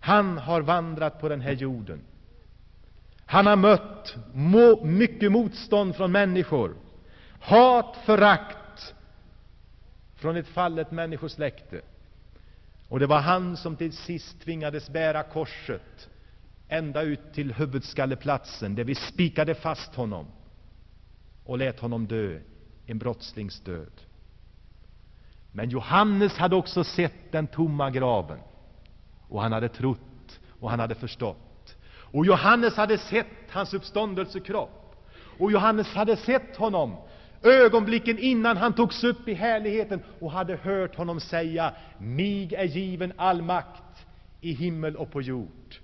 Han 0.00 0.38
har 0.38 0.60
vandrat 0.60 1.20
på 1.20 1.28
den 1.28 1.40
här 1.40 1.52
jorden. 1.52 2.00
Han 3.26 3.46
har 3.46 3.56
mött 3.56 4.16
mycket 4.82 5.32
motstånd 5.32 5.96
från 5.96 6.12
människor, 6.12 6.74
hat, 7.40 7.96
förakt 8.04 8.59
från 10.20 10.36
ett 10.36 10.48
fallet 10.48 10.90
människosläkte. 10.90 11.80
Och 12.88 13.00
det 13.00 13.06
var 13.06 13.20
han 13.20 13.56
som 13.56 13.76
till 13.76 13.92
sist 13.92 14.40
tvingades 14.40 14.90
bära 14.90 15.22
korset 15.22 16.08
ända 16.68 17.02
ut 17.02 17.32
till 17.32 17.54
huvudskalleplatsen, 17.54 18.74
där 18.74 18.84
vi 18.84 18.94
spikade 18.94 19.54
fast 19.54 19.94
honom 19.94 20.26
och 21.44 21.58
lät 21.58 21.80
honom 21.80 22.06
dö 22.06 22.38
en 22.86 22.98
brottslings 22.98 23.60
död. 23.60 23.92
Men 25.52 25.70
Johannes 25.70 26.36
hade 26.36 26.56
också 26.56 26.84
sett 26.84 27.32
den 27.32 27.46
tomma 27.46 27.90
graven, 27.90 28.38
och 29.28 29.42
han 29.42 29.52
hade 29.52 29.68
trott 29.68 30.40
och 30.60 30.70
han 30.70 30.80
hade 30.80 30.94
förstått. 30.94 31.76
Och 32.12 32.26
Johannes 32.26 32.76
hade 32.76 32.98
sett 32.98 33.50
hans 33.50 33.74
uppståndelsekropp. 33.74 35.06
Och 35.38 35.52
Johannes 35.52 35.86
hade 35.94 36.16
sett 36.16 36.56
honom 36.56 36.96
ögonblicken 37.42 38.18
innan 38.18 38.56
han 38.56 38.72
togs 38.72 39.04
upp 39.04 39.28
i 39.28 39.34
härligheten 39.34 40.02
och 40.18 40.32
hade 40.32 40.56
hört 40.56 40.96
honom 40.96 41.20
säga 41.20 41.72
mig 41.98 42.54
är 42.54 42.64
given 42.64 43.12
all 43.16 43.42
makt 43.42 44.06
i 44.40 44.52
himmel 44.52 44.96
och 44.96 45.12
på 45.12 45.22
jord. 45.22 45.74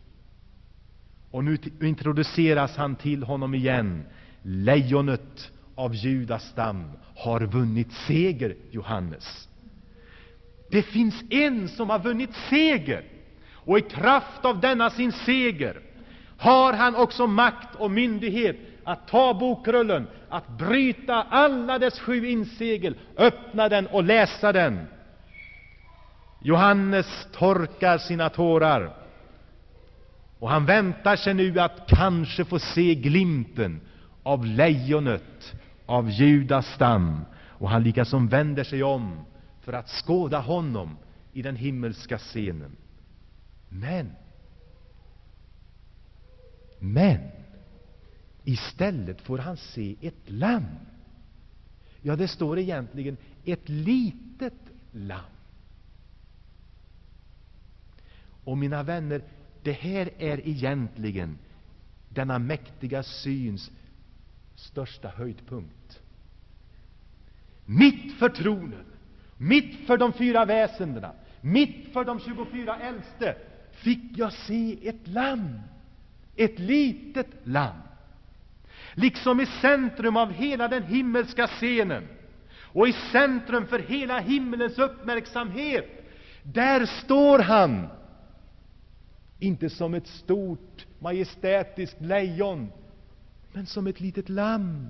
Och 1.30 1.44
nu 1.44 1.58
introduceras 1.80 2.76
han 2.76 2.96
till 2.96 3.22
honom 3.22 3.54
igen. 3.54 4.04
Lejonet 4.42 5.50
av 5.74 5.94
Judas 5.94 6.44
stam 6.44 6.90
har 7.16 7.40
vunnit 7.40 7.92
seger, 7.92 8.56
Johannes. 8.70 9.48
Det 10.70 10.82
finns 10.82 11.24
en 11.30 11.68
som 11.68 11.90
har 11.90 11.98
vunnit 11.98 12.34
seger, 12.50 13.04
och 13.52 13.78
i 13.78 13.82
kraft 13.82 14.44
av 14.44 14.60
denna 14.60 14.90
sin 14.90 15.12
seger 15.12 15.80
har 16.38 16.72
han 16.72 16.96
också 16.96 17.26
makt 17.26 17.74
och 17.74 17.90
myndighet 17.90 18.56
att 18.86 19.08
ta 19.08 19.34
bokrullen, 19.34 20.06
att 20.28 20.48
bryta 20.48 21.14
alla 21.22 21.78
dess 21.78 22.00
sju 22.00 22.26
insegel, 22.26 22.96
öppna 23.16 23.68
den 23.68 23.86
och 23.86 24.04
läsa 24.04 24.52
den. 24.52 24.86
Johannes 26.38 27.28
torkar 27.32 27.98
sina 27.98 28.28
tårar, 28.28 28.96
och 30.38 30.50
han 30.50 30.66
väntar 30.66 31.16
sig 31.16 31.34
nu 31.34 31.60
att 31.60 31.86
kanske 31.88 32.44
få 32.44 32.58
se 32.58 32.94
glimten 32.94 33.80
av 34.22 34.46
lejonet 34.46 35.54
av 35.86 36.10
Judas 36.10 36.66
stam, 36.66 37.24
och 37.34 37.70
han 37.70 37.82
likasom 37.82 38.28
vänder 38.28 38.64
sig 38.64 38.82
om 38.82 39.24
för 39.60 39.72
att 39.72 39.88
skåda 39.88 40.38
honom 40.38 40.98
i 41.32 41.42
den 41.42 41.56
himmelska 41.56 42.18
scenen. 42.18 42.76
Men 43.68 44.12
men 46.78 47.30
istället 48.46 49.20
får 49.20 49.38
han 49.38 49.56
se 49.56 49.96
ett 50.00 50.30
lamm. 50.30 50.76
Ja, 52.02 52.16
det 52.16 52.28
står 52.28 52.58
egentligen 52.58 53.16
ett 53.44 53.68
litet 53.68 54.70
lamm. 54.90 55.32
Och 58.44 58.58
mina 58.58 58.82
vänner, 58.82 59.22
det 59.62 59.72
här 59.72 60.10
är 60.18 60.48
egentligen 60.48 61.38
denna 62.08 62.38
mäktiga 62.38 63.02
syns 63.02 63.70
största 64.54 65.08
höjdpunkt. 65.08 66.00
Mitt 67.64 68.18
för 68.18 68.28
tronen, 68.28 68.84
mitt 69.36 69.86
för 69.86 69.98
de 69.98 70.12
fyra 70.12 70.44
väsendena, 70.44 71.12
mitt 71.40 71.92
för 71.92 72.04
de 72.04 72.20
24 72.20 72.76
äldste 72.78 73.36
fick 73.72 74.18
jag 74.18 74.32
se 74.32 74.88
ett 74.88 75.08
lamm 75.08 75.60
ett 76.36 76.58
litet 76.58 77.26
lamm, 77.44 77.80
liksom 78.96 79.40
i 79.40 79.46
centrum 79.46 80.16
av 80.16 80.32
hela 80.32 80.68
den 80.68 80.82
himmelska 80.82 81.46
scenen 81.46 82.08
och 82.58 82.88
i 82.88 82.92
centrum 82.92 83.66
för 83.66 83.78
hela 83.78 84.18
himmelens 84.18 84.78
uppmärksamhet. 84.78 85.86
Där 86.42 86.86
står 86.86 87.38
han, 87.38 87.88
inte 89.38 89.70
som 89.70 89.94
ett 89.94 90.06
stort 90.06 90.86
majestätiskt 90.98 92.00
lejon, 92.00 92.72
men 93.52 93.66
som 93.66 93.86
ett 93.86 94.00
litet 94.00 94.28
lamm. 94.28 94.88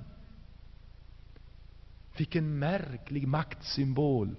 Vilken 2.17 2.59
märklig 2.59 3.27
maktsymbol! 3.27 4.35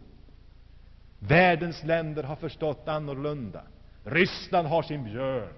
Världens 1.19 1.85
länder 1.85 2.23
har 2.23 2.37
förstått 2.37 2.89
annorlunda. 2.89 3.63
Ryssland 4.05 4.69
har 4.69 4.83
sin 4.83 5.05
björn 5.05 5.53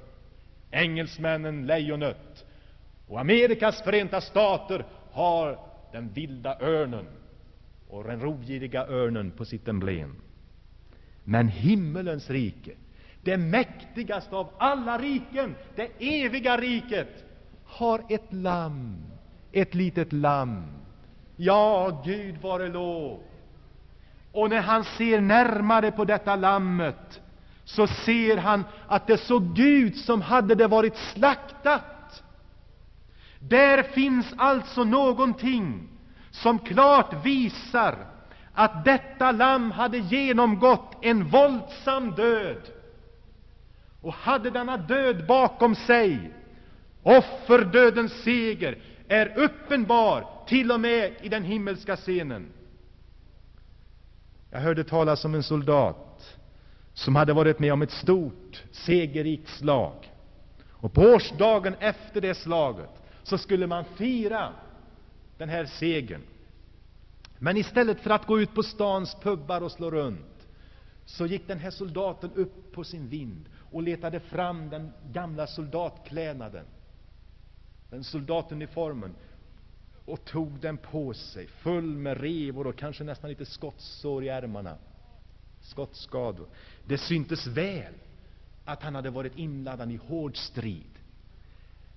engelsmännen 0.71 1.67
lejonet, 1.67 2.47
och 3.11 3.21
Amerikas 3.21 3.83
förenta 3.83 4.21
stater 4.21 4.85
har 5.13 5.59
den 5.93 6.13
vilda 6.13 6.57
örnen 6.61 7.07
och 7.89 8.05
den 8.05 8.21
rovgiriga 8.21 8.87
örnen 8.87 9.31
på 9.31 9.45
sitt 9.45 9.69
emblem. 9.69 10.17
Men 11.25 11.49
himmelens 11.49 12.31
rike, 12.31 12.73
det 13.23 13.37
mäktigaste 13.37 14.37
av 14.37 14.49
alla 14.59 14.99
riken, 14.99 15.55
det 15.77 15.91
eviga 15.99 16.57
riket, 16.57 17.25
har 17.65 18.03
ett 18.09 18.33
lamm, 18.33 18.97
ett 19.53 19.75
litet 19.75 20.13
lamm. 20.13 20.65
Ja, 21.37 22.03
Gud 22.05 22.37
vare 22.43 22.69
lov! 22.69 23.21
Och 24.33 24.51
när 24.51 24.61
han 24.61 24.85
ser 24.85 25.21
närmare 25.21 25.93
på 25.93 26.05
detta 26.05 26.37
lammet 26.37 27.21
så 27.65 27.87
ser 27.87 28.37
han 28.37 28.65
att 28.87 29.07
det 29.07 29.19
såg 29.19 29.59
ut 29.59 29.97
som 29.97 30.23
hade 30.23 30.55
det 30.55 30.67
varit 30.67 30.97
slaktat. 30.97 31.83
Där 33.49 33.83
finns 33.83 34.35
alltså 34.37 34.85
någonting 34.85 35.89
som 36.31 36.59
klart 36.59 37.27
visar 37.27 38.07
att 38.53 38.85
detta 38.85 39.33
lamm 39.33 39.71
hade 39.71 39.99
genomgått 39.99 40.97
en 41.03 41.29
våldsam 41.29 42.11
död 42.11 42.63
och 44.01 44.13
hade 44.15 44.51
denna 44.51 44.77
död 44.77 45.27
bakom 45.27 45.75
sig. 45.75 46.31
Offerdödens 47.03 48.13
seger 48.13 48.79
är 49.09 49.39
uppenbar 49.39 50.27
till 50.47 50.73
och 50.73 50.81
med 50.81 51.13
i 51.23 51.29
den 51.29 51.45
himmelska 51.45 51.97
scenen. 51.97 52.47
Jag 54.51 54.61
hörde 54.61 54.85
talas 54.85 55.25
om 55.25 55.35
en 55.35 55.43
soldat 55.43 56.39
som 56.95 57.17
hade 57.17 57.33
varit 57.33 57.59
med 57.59 57.73
om 57.73 57.83
ett 57.83 57.91
stort 57.91 58.65
segerrikt 58.73 59.49
slag. 59.49 60.13
Och 60.71 60.93
på 60.93 61.01
årsdagen 61.01 61.75
efter 61.81 62.21
det 62.21 62.35
slaget 62.35 63.00
så 63.31 63.39
skulle 63.39 63.67
man 63.67 63.85
fira 63.85 64.53
den 65.39 65.49
här 65.49 65.65
segern. 65.65 66.23
Men 67.39 67.57
istället 67.57 68.01
för 68.01 68.11
att 68.11 68.27
gå 68.27 68.41
ut 68.41 68.55
på 68.55 68.63
stans 68.63 69.15
pubbar 69.23 69.61
och 69.61 69.73
slå 69.73 69.91
runt 69.91 70.49
så 71.05 71.27
gick 71.27 71.47
den 71.49 71.59
här 71.59 71.71
soldaten 71.71 72.31
upp 72.35 72.73
på 72.73 72.85
sin 72.85 73.09
vind 73.09 73.49
och 73.73 73.83
letade 73.83 74.21
fram 74.21 74.71
den 74.71 74.93
gamla 75.13 75.47
soldatklädnaden, 75.47 76.65
den 77.91 78.05
soldatuniformen, 78.05 79.15
och 80.05 80.25
tog 80.25 80.61
den 80.61 80.77
på 80.77 81.15
sig, 81.15 81.47
full 81.47 81.97
med 81.97 82.21
revor 82.21 82.67
och 82.67 82.77
kanske 82.77 83.05
nästan 83.05 83.31
lite 83.31 83.47
skottsår 83.47 84.25
i 84.25 84.29
ärmarna, 84.29 84.77
skottskador. 85.61 86.49
Det 86.85 86.99
syntes 86.99 87.47
väl 87.47 87.95
att 88.65 88.83
han 88.83 88.95
hade 88.95 89.11
varit 89.11 89.39
inladdad 89.39 89.93
i 89.93 89.97
hård 89.97 90.37
strid, 90.37 90.90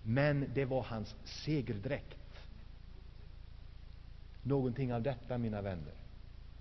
men 0.04 0.46
det 0.54 0.66
var 0.66 0.84
hans 0.84 1.16
segerdräkt. 1.24 2.18
Någonting 4.44 4.94
av 4.94 5.02
detta, 5.02 5.38
mina 5.38 5.62
vänner. 5.62 5.94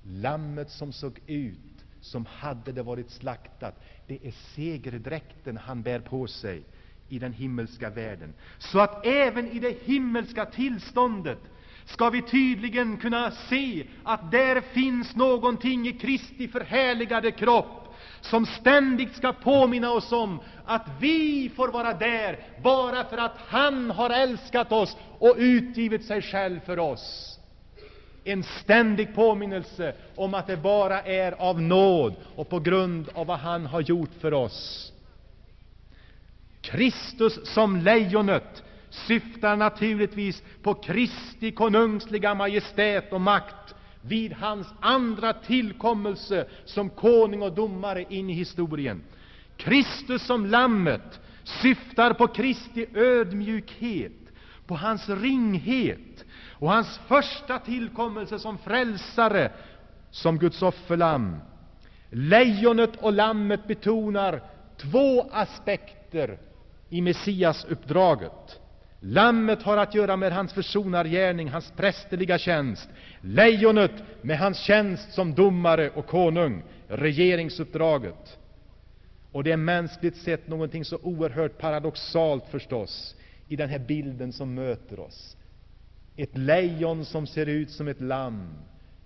Lammet 0.03 0.71
som 0.71 0.93
såg 0.93 1.21
ut 1.27 1.85
som 2.01 2.27
hade 2.27 2.73
det 2.73 2.83
varit 2.83 3.11
slaktat, 3.11 3.75
det 4.07 4.27
är 4.27 4.31
segerdräkten 4.55 5.57
han 5.57 5.83
bär 5.83 6.01
på 6.01 6.27
sig 6.27 6.63
i 7.09 7.19
den 7.19 7.33
himmelska 7.33 7.91
världen. 7.91 8.35
Så 8.59 8.81
att 8.81 9.07
även 9.07 9.49
i 9.51 9.59
det 9.59 9.83
himmelska 9.85 10.47
tillståndet 10.47 11.39
skall 11.85 12.13
vi 12.13 12.23
tydligen 12.23 12.97
kunna 12.97 13.31
se 13.31 13.87
att 14.03 14.31
där 14.31 14.61
finns 14.61 15.17
någonting 15.17 15.89
i 15.89 15.93
Kristi 15.93 16.49
förhärligade 16.49 17.31
kropp 17.31 17.82
som 18.21 18.47
ständigt 18.47 19.17
skall 19.17 19.35
påminna 19.35 19.91
oss 19.91 20.13
om 20.13 20.41
att 20.65 20.87
vi 21.01 21.51
får 21.57 21.69
vara 21.69 21.93
där 21.95 22.39
bara 22.63 23.05
för 23.05 23.19
att 23.19 23.37
han 23.49 23.91
har 23.91 24.11
älskat 24.11 24.73
oss 24.73 24.97
och 25.19 25.35
utgivit 25.39 26.05
sig 26.05 26.23
själv 26.23 26.61
för 26.61 26.79
oss. 26.79 27.39
En 28.25 28.43
ständig 28.43 29.15
påminnelse 29.15 29.95
om 30.15 30.35
att 30.35 30.47
det 30.47 30.57
bara 30.57 31.03
är 31.03 31.33
av 31.33 31.63
nåd 31.63 32.15
och 32.37 32.49
på 32.49 32.61
grund 32.61 33.09
av 33.15 33.27
vad 33.27 33.39
han 33.39 33.67
har 33.67 33.81
gjort 33.81 34.11
för 34.21 34.35
oss. 34.35 34.93
Kristus 36.61 37.47
som 37.55 37.77
lejonet 37.77 38.63
syftar 38.91 39.57
naturligtvis 39.57 40.43
på 40.63 40.75
Kristi 40.75 41.53
konungsliga 41.53 42.35
majestät 42.35 43.13
och 43.13 43.21
makt 43.21 43.62
vid 44.03 44.33
hans 44.33 44.67
andra 44.81 45.33
tillkommelse 45.33 46.47
som 46.65 46.91
konung 46.91 47.43
och 47.43 47.53
domare 47.53 48.05
in 48.09 48.31
i 48.31 48.33
historien. 48.33 49.03
Kristus 49.57 50.23
som 50.23 50.47
lammet 50.47 51.21
syftar 51.45 52.13
på 52.15 52.27
Kristi 52.27 52.87
ödmjukhet, 52.95 54.13
på 54.67 54.75
hans 54.75 55.09
ringhet 55.09 56.25
och 56.51 56.71
hans 56.71 57.01
första 57.07 57.59
tillkommelse 57.59 58.39
som 58.39 58.59
frälsare, 58.59 59.53
som 60.11 60.39
Guds 60.39 60.63
offerlamm. 60.63 61.37
Lejonet 62.11 62.97
och 62.97 63.13
lammet 63.13 63.67
betonar 63.67 64.43
två 64.77 65.29
aspekter 65.33 66.39
i 66.89 67.01
Messiasuppdraget. 67.03 68.61
Lammet 69.05 69.63
har 69.63 69.77
att 69.77 69.95
göra 69.95 70.17
med 70.17 70.33
hans 70.33 70.53
försonargärning, 70.53 71.49
hans 71.49 71.71
prästerliga 71.77 72.39
tjänst. 72.39 72.89
Lejonet 73.21 73.93
med 74.23 74.39
hans 74.39 74.59
tjänst 74.59 75.13
som 75.13 75.35
domare 75.35 75.91
och 75.91 76.07
konung, 76.07 76.63
regeringsuppdraget. 76.89 78.39
Och 79.33 79.45
det 79.45 79.53
är 79.53 79.57
mänskligt 79.57 80.17
sett 80.17 80.49
någonting 80.49 80.85
så 80.85 80.99
oerhört 81.03 81.59
paradoxalt 81.59 82.45
förstås 82.51 83.17
i 83.49 83.57
den 83.57 83.69
här 83.69 83.79
bilden 83.79 84.33
som 84.33 84.55
möter 84.55 85.01
oss. 85.01 85.37
Ett 86.17 86.39
lejon 86.39 87.05
som 87.05 87.27
ser 87.27 87.47
ut 87.47 87.71
som 87.71 87.89
ett 87.89 88.01
lamm, 88.01 88.55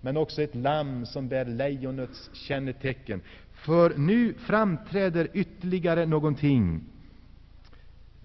men 0.01 0.17
också 0.17 0.41
ett 0.41 0.55
lamm 0.55 1.05
som 1.05 1.27
bär 1.27 1.45
lejonets 1.45 2.29
kännetecken. 2.33 3.21
För 3.53 3.97
nu 3.97 4.33
framträder 4.33 5.27
ytterligare 5.33 6.05
någonting. 6.05 6.83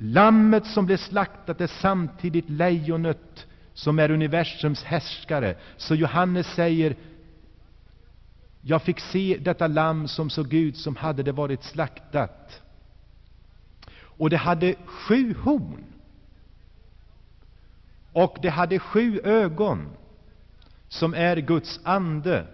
Lammet 0.05 0.67
som 0.67 0.87
blev 0.87 0.97
slaktat 0.97 1.61
är 1.61 1.67
samtidigt 1.67 2.51
lejonet 2.51 3.47
som 3.75 3.99
är 3.99 4.11
universums 4.11 4.83
härskare. 4.83 5.57
Så 5.77 5.95
Johannes 5.95 6.47
säger 6.47 6.97
jag 8.61 8.83
fick 8.83 9.01
se 9.01 9.39
detta 9.41 9.67
lamm 9.67 10.09
som 10.09 10.31
såg 10.31 10.55
ut 10.55 10.77
som 10.77 10.97
hade 10.97 11.23
det 11.23 11.33
varit 11.33 11.65
slaktat. 11.65 12.63
Och 14.01 14.31
det 14.31 14.37
hade 14.37 14.75
sju 14.85 15.35
horn 15.35 15.85
och 18.13 18.37
det 18.43 18.49
hade 18.51 18.79
sju 18.79 19.21
ögon, 19.25 19.89
som 20.89 21.15
är 21.15 21.37
Guds 21.37 21.81
ande, 21.85 22.47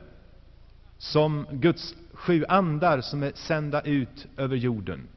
som 0.98 1.46
Guds 1.50 1.94
sju 2.12 2.44
andar 2.48 3.00
som 3.00 3.22
är 3.22 3.32
sända 3.34 3.80
ut 3.80 4.26
över 4.36 4.56
jorden. 4.56 5.08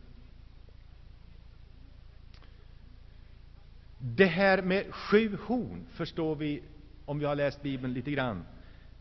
Det 4.04 4.26
här 4.26 4.62
med 4.62 4.94
sju 4.94 5.38
horn 5.46 5.86
förstår 5.94 6.36
vi, 6.36 6.62
om 7.06 7.20
vi 7.20 7.26
har 7.26 7.36
läst 7.36 7.62
Bibeln 7.64 7.94
lite 7.94 8.12
grann, 8.12 8.44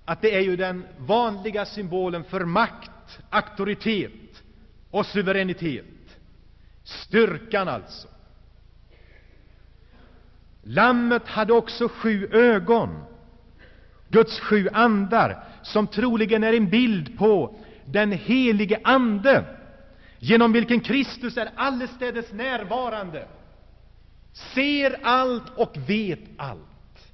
att 0.05 0.23
det 0.23 0.35
är 0.37 0.41
ju 0.41 0.57
den 0.57 0.85
vanliga 0.99 1.65
symbolen 1.65 2.25
för 2.25 2.45
makt, 2.45 3.19
auktoritet 3.31 4.43
och 4.91 5.07
suveränitet. 5.07 5.85
Styrkan 6.85 7.69
alltså. 7.69 8.09
Lammet 10.63 11.29
hade 11.29 11.53
också 11.53 11.89
sju 11.89 12.29
ögon, 12.33 13.03
Guds 14.09 14.41
sju 14.41 14.69
andar, 14.73 15.45
som 15.63 15.87
troligen 15.87 16.45
är 16.45 16.53
en 16.53 16.71
bild 16.71 17.19
på 17.19 17.57
den 17.85 18.13
helige 18.13 18.81
Ande, 18.85 19.45
genom 20.19 20.53
vilken 20.53 20.81
Kristus 20.81 21.37
är 21.37 21.51
allestädes 21.57 22.33
närvarande, 22.33 23.29
ser 24.33 24.99
allt 25.03 25.51
och 25.57 25.77
vet 25.87 26.21
allt. 26.37 27.13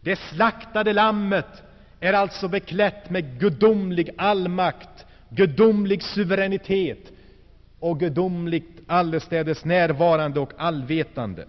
Det 0.00 0.16
slaktade 0.16 0.92
lammet 0.92 1.62
är 2.00 2.12
alltså 2.12 2.48
beklätt 2.48 3.10
med 3.10 3.40
gudomlig 3.40 4.10
allmakt, 4.16 5.06
gudomlig 5.28 6.02
suveränitet 6.02 7.12
och 7.78 8.00
gudomligt 8.00 8.80
allestädes 8.86 9.64
närvarande 9.64 10.40
och 10.40 10.52
allvetande. 10.56 11.46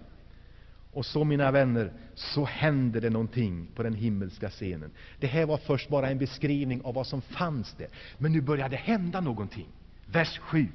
Och 0.92 1.06
så, 1.06 1.24
mina 1.24 1.50
vänner, 1.50 1.92
så 2.14 2.44
händer 2.44 3.00
det 3.00 3.10
någonting 3.10 3.66
på 3.74 3.82
den 3.82 3.94
himmelska 3.94 4.50
scenen. 4.50 4.90
Det 5.20 5.26
här 5.26 5.46
var 5.46 5.56
först 5.56 5.88
bara 5.88 6.10
en 6.10 6.18
beskrivning 6.18 6.80
av 6.84 6.94
vad 6.94 7.06
som 7.06 7.22
fanns 7.22 7.74
där. 7.78 7.88
Men 8.18 8.32
nu 8.32 8.40
börjar 8.40 8.68
det 8.68 8.76
hända 8.76 9.20
någonting. 9.20 9.66
Vers 10.06 10.38
7. 10.38 10.68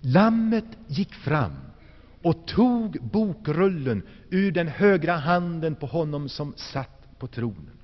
Lammet 0.00 0.78
gick 0.86 1.14
fram 1.14 1.56
och 2.22 2.46
tog 2.46 2.98
bokrullen 3.02 4.02
ur 4.30 4.52
den 4.52 4.68
högra 4.68 5.16
handen 5.16 5.74
på 5.74 5.86
honom 5.86 6.28
som 6.28 6.54
satt 6.56 7.18
på 7.18 7.26
tronen. 7.26 7.78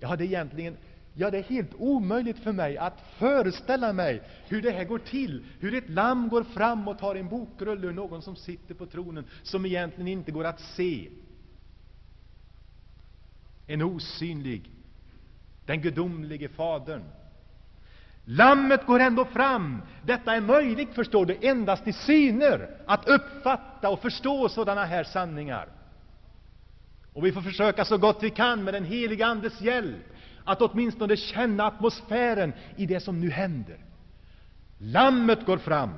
Jag 0.00 0.08
hade 0.08 0.24
egentligen 0.26 0.76
Ja, 1.14 1.30
det 1.30 1.38
är 1.38 1.42
helt 1.42 1.74
omöjligt 1.74 2.38
för 2.38 2.52
mig 2.52 2.78
att 2.78 3.00
föreställa 3.18 3.92
mig 3.92 4.22
hur 4.48 4.62
det 4.62 4.70
här 4.70 4.84
går 4.84 4.98
till, 4.98 5.44
hur 5.60 5.74
ett 5.74 5.90
lamm 5.90 6.28
går 6.28 6.44
fram 6.44 6.88
och 6.88 6.98
tar 6.98 7.14
en 7.14 7.28
bokrulle 7.28 7.86
ur 7.86 7.92
någon 7.92 8.22
som 8.22 8.36
sitter 8.36 8.74
på 8.74 8.86
tronen, 8.86 9.24
som 9.42 9.66
egentligen 9.66 10.08
inte 10.08 10.32
går 10.32 10.44
att 10.44 10.60
se. 10.60 11.08
En 13.66 13.82
osynlig, 13.82 14.70
den 15.66 15.80
gudomlige 15.80 16.48
Fadern. 16.48 17.02
Lammet 18.32 18.86
går 18.86 19.00
ändå 19.00 19.24
fram. 19.24 19.82
Detta 20.02 20.34
är 20.34 20.40
möjligt, 20.40 20.94
förstår 20.94 21.26
du, 21.26 21.38
endast 21.40 21.88
i 21.88 21.92
syner, 21.92 22.70
att 22.86 23.08
uppfatta 23.08 23.88
och 23.88 24.02
förstå 24.02 24.48
sådana 24.48 24.84
här 24.84 25.04
sanningar. 25.04 25.68
Och 27.12 27.26
vi 27.26 27.32
får 27.32 27.40
försöka 27.40 27.84
så 27.84 27.98
gott 27.98 28.22
vi 28.22 28.30
kan 28.30 28.64
med 28.64 28.74
den 28.74 28.84
heliga 28.84 29.26
Andes 29.26 29.60
hjälp 29.60 30.06
att 30.44 30.62
åtminstone 30.62 31.16
känna 31.16 31.66
atmosfären 31.66 32.52
i 32.76 32.86
det 32.86 33.00
som 33.00 33.20
nu 33.20 33.30
händer. 33.30 33.78
Lammet 34.78 35.46
går 35.46 35.58
fram 35.58 35.90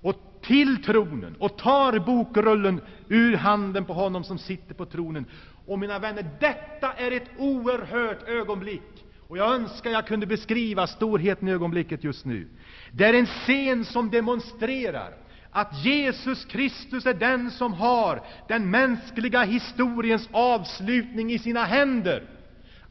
och 0.00 0.14
till 0.42 0.82
tronen 0.82 1.36
och 1.38 1.58
tar 1.58 1.98
bokrullen 1.98 2.80
ur 3.08 3.36
handen 3.36 3.84
på 3.84 3.92
honom 3.92 4.24
som 4.24 4.38
sitter 4.38 4.74
på 4.74 4.86
tronen. 4.86 5.24
Och 5.66 5.78
mina 5.78 5.98
vänner, 5.98 6.30
detta 6.40 6.92
är 6.92 7.10
ett 7.10 7.28
oerhört 7.38 8.28
ögonblick. 8.28 8.97
Och 9.28 9.38
jag 9.38 9.54
önskar 9.54 9.90
jag 9.90 10.06
kunde 10.06 10.26
beskriva 10.26 10.86
storheten 10.86 11.48
i 11.48 11.52
ögonblicket 11.52 12.04
just 12.04 12.24
nu. 12.24 12.48
Det 12.92 13.04
är 13.04 13.14
en 13.14 13.26
scen 13.26 13.84
som 13.84 14.10
demonstrerar 14.10 15.14
att 15.50 15.84
Jesus 15.84 16.44
Kristus 16.44 17.06
är 17.06 17.14
den 17.14 17.50
som 17.50 17.72
har 17.72 18.22
den 18.48 18.70
mänskliga 18.70 19.42
historiens 19.42 20.28
avslutning 20.32 21.32
i 21.32 21.38
sina 21.38 21.64
händer. 21.64 22.22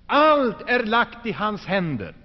Allt 0.07 0.69
är 0.69 0.83
lagt 0.83 1.25
i 1.25 1.31
hans 1.31 1.65
händer. 1.65 2.15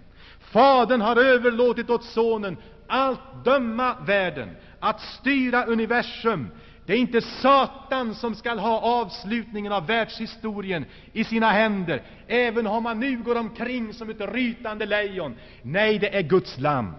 Fadern 0.41 1.01
har 1.01 1.17
överlåtit 1.17 1.91
åt 1.91 2.05
Sonen 2.05 2.57
allt 2.87 3.45
döma 3.45 3.97
världen, 4.07 4.51
att 4.81 5.01
styra 5.01 5.65
universum. 5.65 6.49
Det 6.93 6.97
är 6.97 7.01
inte 7.01 7.21
Satan 7.21 8.15
som 8.15 8.35
skall 8.35 8.59
ha 8.59 8.81
avslutningen 8.81 9.73
av 9.73 9.87
världshistorien 9.87 10.85
i 11.13 11.25
sina 11.25 11.51
händer, 11.51 12.03
även 12.27 12.67
om 12.67 12.87
han 12.87 13.01
nu 13.01 13.17
går 13.17 13.37
omkring 13.39 13.95
som 13.95 14.11
ett 14.11 14.21
rytande 14.21 14.87
lejon. 14.87 15.35
Nej, 15.63 15.99
det 15.99 16.17
är 16.17 16.23
Guds 16.23 16.59
lam. 16.59 16.93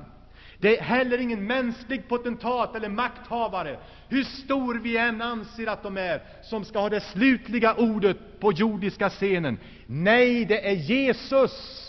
Det 0.57 0.77
är 0.77 0.83
heller 0.83 1.17
ingen 1.17 1.47
mänsklig 1.47 2.07
potentat 2.07 2.75
eller 2.75 2.89
makthavare, 2.89 3.79
hur 4.09 4.23
stor 4.23 4.79
vi 4.79 4.97
än 4.97 5.21
anser 5.21 5.67
att 5.67 5.83
de 5.83 5.97
är, 5.97 6.21
som 6.43 6.65
skall 6.65 6.81
ha 6.81 6.89
det 6.89 7.01
slutliga 7.01 7.73
ordet 7.73 8.39
på 8.39 8.51
jordiska 8.51 9.09
scenen. 9.09 9.59
Nej, 9.85 10.45
det 10.45 10.67
är 10.69 10.75
Jesus. 10.75 11.83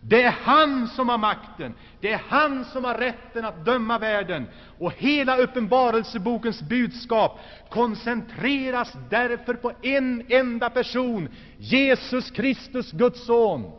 Det 0.00 0.22
är 0.22 0.30
han 0.30 0.88
som 0.88 1.08
har 1.08 1.18
makten, 1.18 1.74
det 2.00 2.12
är 2.12 2.20
han 2.28 2.64
som 2.64 2.84
har 2.84 2.94
rätten 2.94 3.44
att 3.44 3.64
döma 3.64 3.98
världen. 3.98 4.46
Och 4.78 4.92
hela 4.92 5.36
Uppenbarelsebokens 5.36 6.62
budskap 6.62 7.40
koncentreras 7.70 8.92
därför 9.10 9.54
på 9.54 9.72
en 9.82 10.26
enda 10.28 10.70
person, 10.70 11.28
Jesus 11.58 12.30
Kristus, 12.30 12.92
Guds 12.92 13.26
son. 13.26 13.70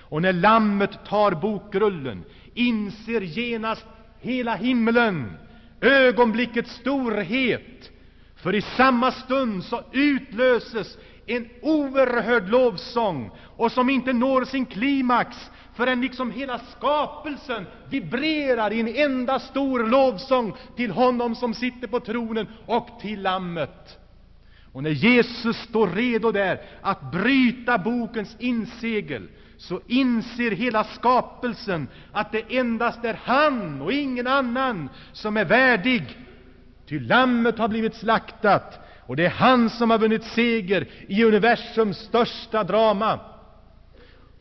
Och 0.00 0.22
när 0.22 0.32
Lammet 0.32 1.04
tar 1.06 1.30
bokrullen 1.32 2.24
inser 2.54 3.20
genast 3.20 3.86
hela 4.20 4.54
himlen 4.54 5.32
ögonblickets 5.80 6.70
storhet, 6.74 7.90
för 8.36 8.54
i 8.54 8.62
samma 8.62 9.12
stund 9.12 9.64
så 9.64 9.82
utlöses 9.92 10.98
en 11.28 11.48
oerhörd 11.62 12.48
lovsång, 12.48 13.30
och 13.56 13.72
som 13.72 13.90
inte 13.90 14.12
når 14.12 14.44
sin 14.44 14.66
klimax 14.66 15.50
förrän 15.74 16.00
liksom 16.00 16.30
hela 16.30 16.58
skapelsen 16.58 17.66
vibrerar 17.90 18.72
i 18.72 18.80
en 18.80 18.88
enda 18.88 19.38
stor 19.38 19.84
lovsång 19.84 20.56
till 20.76 20.90
honom 20.90 21.34
som 21.34 21.54
sitter 21.54 21.86
på 21.86 22.00
tronen 22.00 22.46
och 22.66 22.88
till 23.00 23.22
Lammet. 23.22 23.98
Och 24.72 24.82
när 24.82 24.90
Jesus 24.90 25.56
står 25.56 25.88
redo 25.88 26.32
där 26.32 26.60
att 26.82 27.12
bryta 27.12 27.78
bokens 27.78 28.36
insegel, 28.38 29.28
så 29.56 29.80
inser 29.86 30.50
hela 30.50 30.84
skapelsen 30.84 31.88
att 32.12 32.32
det 32.32 32.58
endast 32.58 33.04
är 33.04 33.20
han 33.24 33.82
och 33.82 33.92
ingen 33.92 34.26
annan 34.26 34.88
som 35.12 35.36
är 35.36 35.44
värdig. 35.44 36.02
Ty 36.88 37.00
Lammet 37.00 37.58
har 37.58 37.68
blivit 37.68 37.94
slaktat, 37.94 38.87
och 39.08 39.16
det 39.16 39.26
är 39.26 39.30
han 39.30 39.70
som 39.70 39.90
har 39.90 39.98
vunnit 39.98 40.24
seger 40.24 40.88
i 41.06 41.24
universums 41.24 41.98
största 41.98 42.64
drama. 42.64 43.20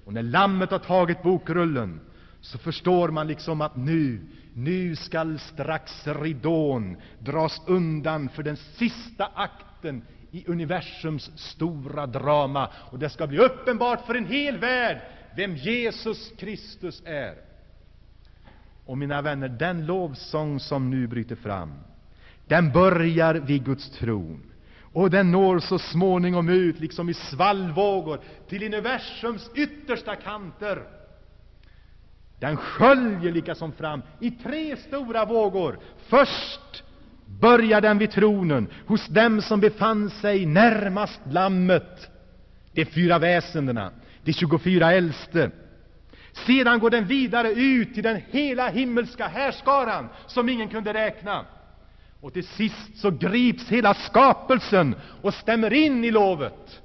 Och 0.06 0.14
när 0.14 0.24
Lammet 0.24 0.72
har 0.72 0.80
tagit 0.80 1.24
bokrullen, 1.24 2.00
så 2.42 2.58
förstår 2.58 3.10
man 3.10 3.28
liksom 3.28 3.62
att 3.62 3.76
nu, 3.76 4.22
nu 4.54 4.96
skall 4.96 5.40
strax 5.40 6.08
ridån 6.08 6.98
dras 7.20 7.62
undan 7.66 8.30
för 8.30 8.44
den 8.44 8.58
sista 8.58 9.32
akten 9.36 10.02
i 10.32 10.44
universums 10.48 11.32
stora 11.36 12.08
drama, 12.08 12.70
och 12.92 13.00
det 13.00 13.10
skall 13.10 13.28
bli 13.28 13.38
uppenbart 13.38 14.06
för 14.06 14.16
en 14.16 14.26
hel 14.26 14.58
värld 14.58 15.02
vem 15.36 15.56
Jesus 15.56 16.32
Kristus 16.38 17.04
är. 17.06 17.36
Och 18.86 18.98
mina 18.98 19.22
vänner, 19.22 19.50
den 19.50 19.86
lovsång 19.86 20.60
som 20.60 20.90
nu 20.90 21.08
bryter 21.08 21.36
fram, 21.36 21.74
den 22.48 22.72
börjar 22.72 23.34
vid 23.34 23.66
Guds 23.66 23.90
tron. 23.90 24.47
Och 24.98 25.10
den 25.10 25.32
når 25.32 25.60
så 25.60 25.80
småningom 25.80 26.50
ut, 26.50 26.80
liksom 26.80 27.10
i 27.10 27.14
svallvågor, 27.14 28.20
till 28.50 28.64
universums 28.64 29.50
yttersta 29.56 30.16
kanter. 30.16 30.84
Den 32.40 32.58
sköljer 32.58 33.32
liksom 33.32 33.72
fram 33.72 34.02
i 34.20 34.32
tre 34.32 34.78
stora 34.78 35.26
vågor. 35.26 35.80
Först 36.08 36.84
börjar 37.26 37.82
den 37.82 37.98
vid 37.98 38.12
tronen, 38.12 38.68
hos 38.88 39.08
dem 39.08 39.42
som 39.42 39.60
befann 39.60 40.10
sig 40.10 40.46
närmast 40.46 41.22
Lammet, 41.30 42.10
de 42.72 42.86
fyra 42.86 43.20
väsendena, 43.20 43.92
de 44.24 44.34
24 44.34 44.94
äldste. 44.94 45.52
Sedan 46.32 46.80
går 46.80 46.90
den 46.90 47.06
vidare 47.06 47.52
ut 47.52 47.94
till 47.94 48.04
den 48.04 48.22
hela 48.30 48.70
himmelska 48.70 49.28
härskaran, 49.28 50.10
som 50.28 50.50
ingen 50.50 50.70
kunde 50.70 50.94
räkna. 50.94 51.46
Och 52.22 52.34
till 52.34 52.48
sist 52.48 52.98
så 52.98 53.12
grips 53.12 53.70
hela 53.70 53.94
skapelsen 53.94 54.96
och 55.22 55.34
stämmer 55.34 55.74
in 55.74 56.04
i 56.04 56.12
lovet. 56.12 56.82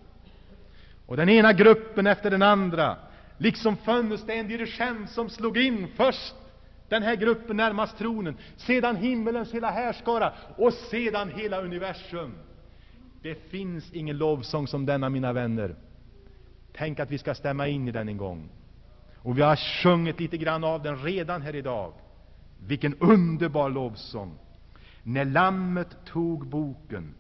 Och 1.07 1.17
den 1.17 1.29
ena 1.29 1.53
gruppen 1.53 2.07
efter 2.07 2.31
den 2.31 2.43
andra, 2.43 2.97
liksom 3.39 3.77
funnes 3.77 4.27
det 4.27 4.35
en 4.35 4.49
dirigent 4.49 5.11
som 5.11 5.31
slog 5.31 5.59
in 5.59 5.89
först 5.97 6.35
den 6.89 7.03
här 7.03 7.17
gruppen 7.17 7.57
närmast 7.57 7.99
tronen, 7.99 8.37
sedan 8.57 8.97
himmelens 8.97 9.55
hela 9.55 9.71
härskara 9.71 10.33
och 10.57 10.73
sedan 10.73 11.31
hela 11.31 11.63
universum. 11.63 12.35
Det 13.23 13.35
finns 13.35 13.93
ingen 13.93 14.19
lovsång 14.19 14.67
som 14.67 14.87
denna, 14.87 15.09
mina 15.09 15.33
vänner. 15.33 15.77
Tänk 16.73 17.01
att 17.01 17.11
vi 17.11 17.19
ska 17.19 17.35
stämma 17.35 17.69
in 17.69 17.89
i 17.89 17.93
den 17.93 18.09
en 18.09 18.17
gång. 18.17 18.49
Och 19.17 19.39
vi 19.39 19.43
har 19.43 19.57
sjungit 19.57 20.21
lite 20.21 20.37
grann 20.37 20.65
av 20.65 20.83
den 20.83 20.97
redan 20.97 21.43
här 21.43 21.55
idag. 21.55 21.93
Vilken 22.59 22.95
underbar 22.95 23.71
lovsång! 23.71 24.39
När 25.03 25.25
Lammet 25.25 26.05
tog 26.05 26.47
boken, 26.47 27.15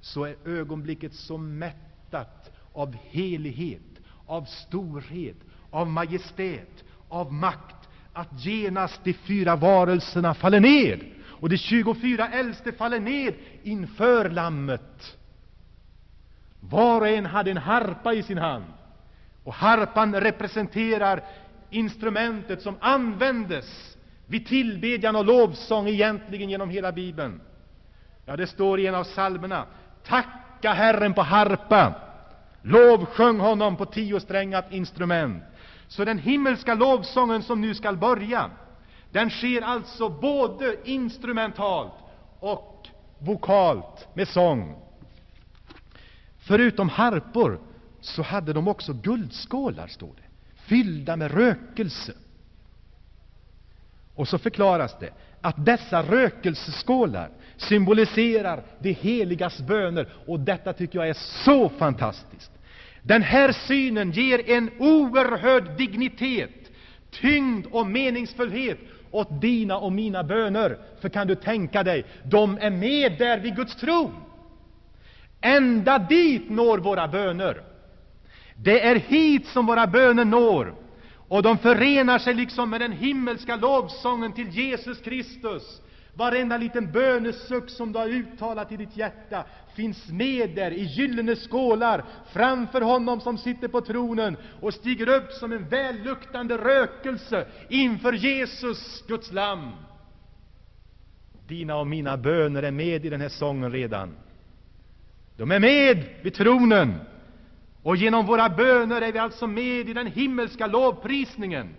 så 0.00 0.24
är 0.24 0.36
ögonblicket 0.44 1.14
så 1.14 1.38
mättat 1.38 2.50
av 2.72 2.96
helighet, 3.10 3.82
av 4.26 4.44
storhet, 4.44 5.36
av 5.70 5.86
majestät, 5.88 6.84
av 7.08 7.32
makt, 7.32 7.88
att 8.12 8.44
genast 8.44 9.00
de 9.04 9.12
fyra 9.12 9.56
varelserna 9.56 10.34
faller 10.34 10.60
ned, 10.60 11.00
och 11.26 11.48
de 11.48 11.56
tjugofyra 11.56 12.28
äldste 12.28 12.72
faller 12.72 13.00
ned 13.00 13.34
inför 13.62 14.30
Lammet. 14.30 15.16
Var 16.60 17.00
och 17.00 17.08
en 17.08 17.26
hade 17.26 17.50
en 17.50 17.56
harpa 17.56 18.14
i 18.14 18.22
sin 18.22 18.38
hand, 18.38 18.64
och 19.44 19.54
harpan 19.54 20.20
representerar 20.20 21.24
instrumentet 21.70 22.62
som 22.62 22.74
användes 22.80 23.95
vid 24.26 24.46
tillbedjan 24.46 25.16
och 25.16 25.24
lovsång 25.24 25.88
egentligen 25.88 26.50
genom 26.50 26.70
hela 26.70 26.92
Bibeln. 26.92 27.40
Ja, 28.24 28.36
det 28.36 28.46
står 28.46 28.80
i 28.80 28.86
en 28.86 28.94
av 28.94 29.04
psalmerna 29.04 29.66
Tacka 30.06 30.72
Herren 30.72 31.14
på 31.14 31.22
harpa, 31.22 31.94
lovsjung 32.62 33.40
honom 33.40 33.76
på 33.76 33.84
tiosträngat 33.84 34.72
instrument. 34.72 35.42
Så 35.88 36.04
den 36.04 36.18
himmelska 36.18 36.74
lovsången 36.74 37.42
som 37.42 37.60
nu 37.60 37.74
skall 37.74 37.96
börja, 37.96 38.50
den 39.10 39.30
sker 39.30 39.62
alltså 39.62 40.08
både 40.08 40.76
instrumentalt 40.84 41.92
och 42.40 42.88
vokalt 43.18 44.08
med 44.14 44.28
sång. 44.28 44.76
Förutom 46.38 46.88
harpor 46.88 47.60
så 48.00 48.22
hade 48.22 48.52
de 48.52 48.68
också 48.68 48.92
guldskålar, 48.92 49.86
står 49.86 50.10
det, 50.16 50.52
fyllda 50.56 51.16
med 51.16 51.30
rökelse. 51.30 52.12
Och 54.16 54.28
så 54.28 54.38
förklaras 54.38 54.96
det 55.00 55.10
att 55.40 55.64
dessa 55.64 56.02
rökelseskålar 56.02 57.28
symboliserar 57.56 58.62
de 58.78 58.92
heligas 58.92 59.60
böner, 59.60 60.08
och 60.26 60.40
detta 60.40 60.72
tycker 60.72 60.98
jag 60.98 61.08
är 61.08 61.16
så 61.44 61.68
fantastiskt. 61.68 62.50
Den 63.02 63.22
här 63.22 63.52
synen 63.52 64.10
ger 64.10 64.50
en 64.50 64.70
oerhörd 64.78 65.76
dignitet, 65.76 66.70
tyngd 67.10 67.66
och 67.70 67.86
meningsfullhet 67.86 68.78
åt 69.10 69.40
dina 69.40 69.78
och 69.78 69.92
mina 69.92 70.24
böner. 70.24 70.78
För 71.00 71.08
kan 71.08 71.26
du 71.26 71.34
tänka 71.34 71.82
dig, 71.82 72.04
de 72.22 72.58
är 72.60 72.70
med 72.70 73.18
där 73.18 73.38
vid 73.38 73.56
Guds 73.56 73.76
tron. 73.76 74.12
Ända 75.40 75.98
dit 75.98 76.50
når 76.50 76.78
våra 76.78 77.08
böner. 77.08 77.62
Det 78.56 78.80
är 78.82 78.96
hit 78.96 79.46
som 79.46 79.66
våra 79.66 79.86
böner 79.86 80.24
når. 80.24 80.74
Och 81.28 81.42
de 81.42 81.58
förenar 81.58 82.18
sig 82.18 82.34
liksom 82.34 82.70
med 82.70 82.80
den 82.80 82.92
himmelska 82.92 83.56
lovsången 83.56 84.32
till 84.32 84.48
Jesus 84.48 85.00
Kristus. 85.00 85.82
Varenda 86.14 86.56
liten 86.56 86.92
bönesuck 86.92 87.70
som 87.70 87.92
du 87.92 87.98
har 87.98 88.08
uttalat 88.08 88.72
i 88.72 88.76
ditt 88.76 88.96
hjärta 88.96 89.44
finns 89.74 90.08
med 90.08 90.54
där 90.54 90.70
i 90.70 90.82
gyllene 90.82 91.36
skålar 91.36 92.04
framför 92.32 92.80
honom 92.80 93.20
som 93.20 93.38
sitter 93.38 93.68
på 93.68 93.80
tronen 93.80 94.36
och 94.60 94.74
stiger 94.74 95.08
upp 95.08 95.32
som 95.32 95.52
en 95.52 95.68
välluktande 95.68 96.56
rökelse 96.56 97.46
inför 97.68 98.12
Jesus, 98.12 99.04
Guds 99.08 99.32
lamm. 99.32 99.70
Dina 101.48 101.76
och 101.76 101.86
mina 101.86 102.16
böner 102.16 102.62
är 102.62 102.70
med 102.70 103.06
i 103.06 103.08
den 103.08 103.20
här 103.20 103.28
sången 103.28 103.72
redan. 103.72 104.16
De 105.36 105.50
är 105.50 105.60
med 105.60 106.04
vid 106.22 106.34
tronen. 106.34 106.94
Och 107.86 107.96
genom 107.96 108.26
våra 108.26 108.48
böner 108.48 109.02
är 109.02 109.12
vi 109.12 109.18
alltså 109.18 109.46
med 109.46 109.88
i 109.88 109.92
den 109.92 110.06
himmelska 110.06 110.66
lovprisningen. 110.66 111.74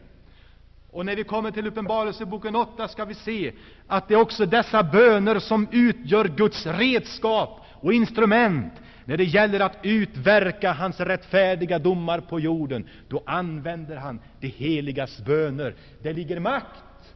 Och 0.91 1.05
när 1.05 1.15
vi 1.15 1.23
kommer 1.23 1.51
till 1.51 1.67
Uppenbarelseboken 1.67 2.55
8 2.55 2.87
ska 2.87 3.05
vi 3.05 3.13
se 3.13 3.51
att 3.87 4.07
det 4.07 4.13
är 4.13 4.19
också 4.19 4.45
dessa 4.45 4.83
böner 4.83 5.39
som 5.39 5.67
utgör 5.71 6.25
Guds 6.25 6.65
redskap 6.65 7.61
och 7.73 7.93
instrument 7.93 8.73
när 9.05 9.17
det 9.17 9.23
gäller 9.23 9.59
att 9.59 9.77
utverka 9.83 10.71
hans 10.71 10.99
rättfärdiga 10.99 11.79
domar 11.79 12.19
på 12.19 12.39
jorden. 12.39 12.87
Då 13.07 13.23
använder 13.25 13.95
han 13.95 14.19
det 14.39 14.47
heligas 14.47 15.25
böner. 15.25 15.75
Det 16.01 16.13
ligger 16.13 16.39
makt 16.39 17.15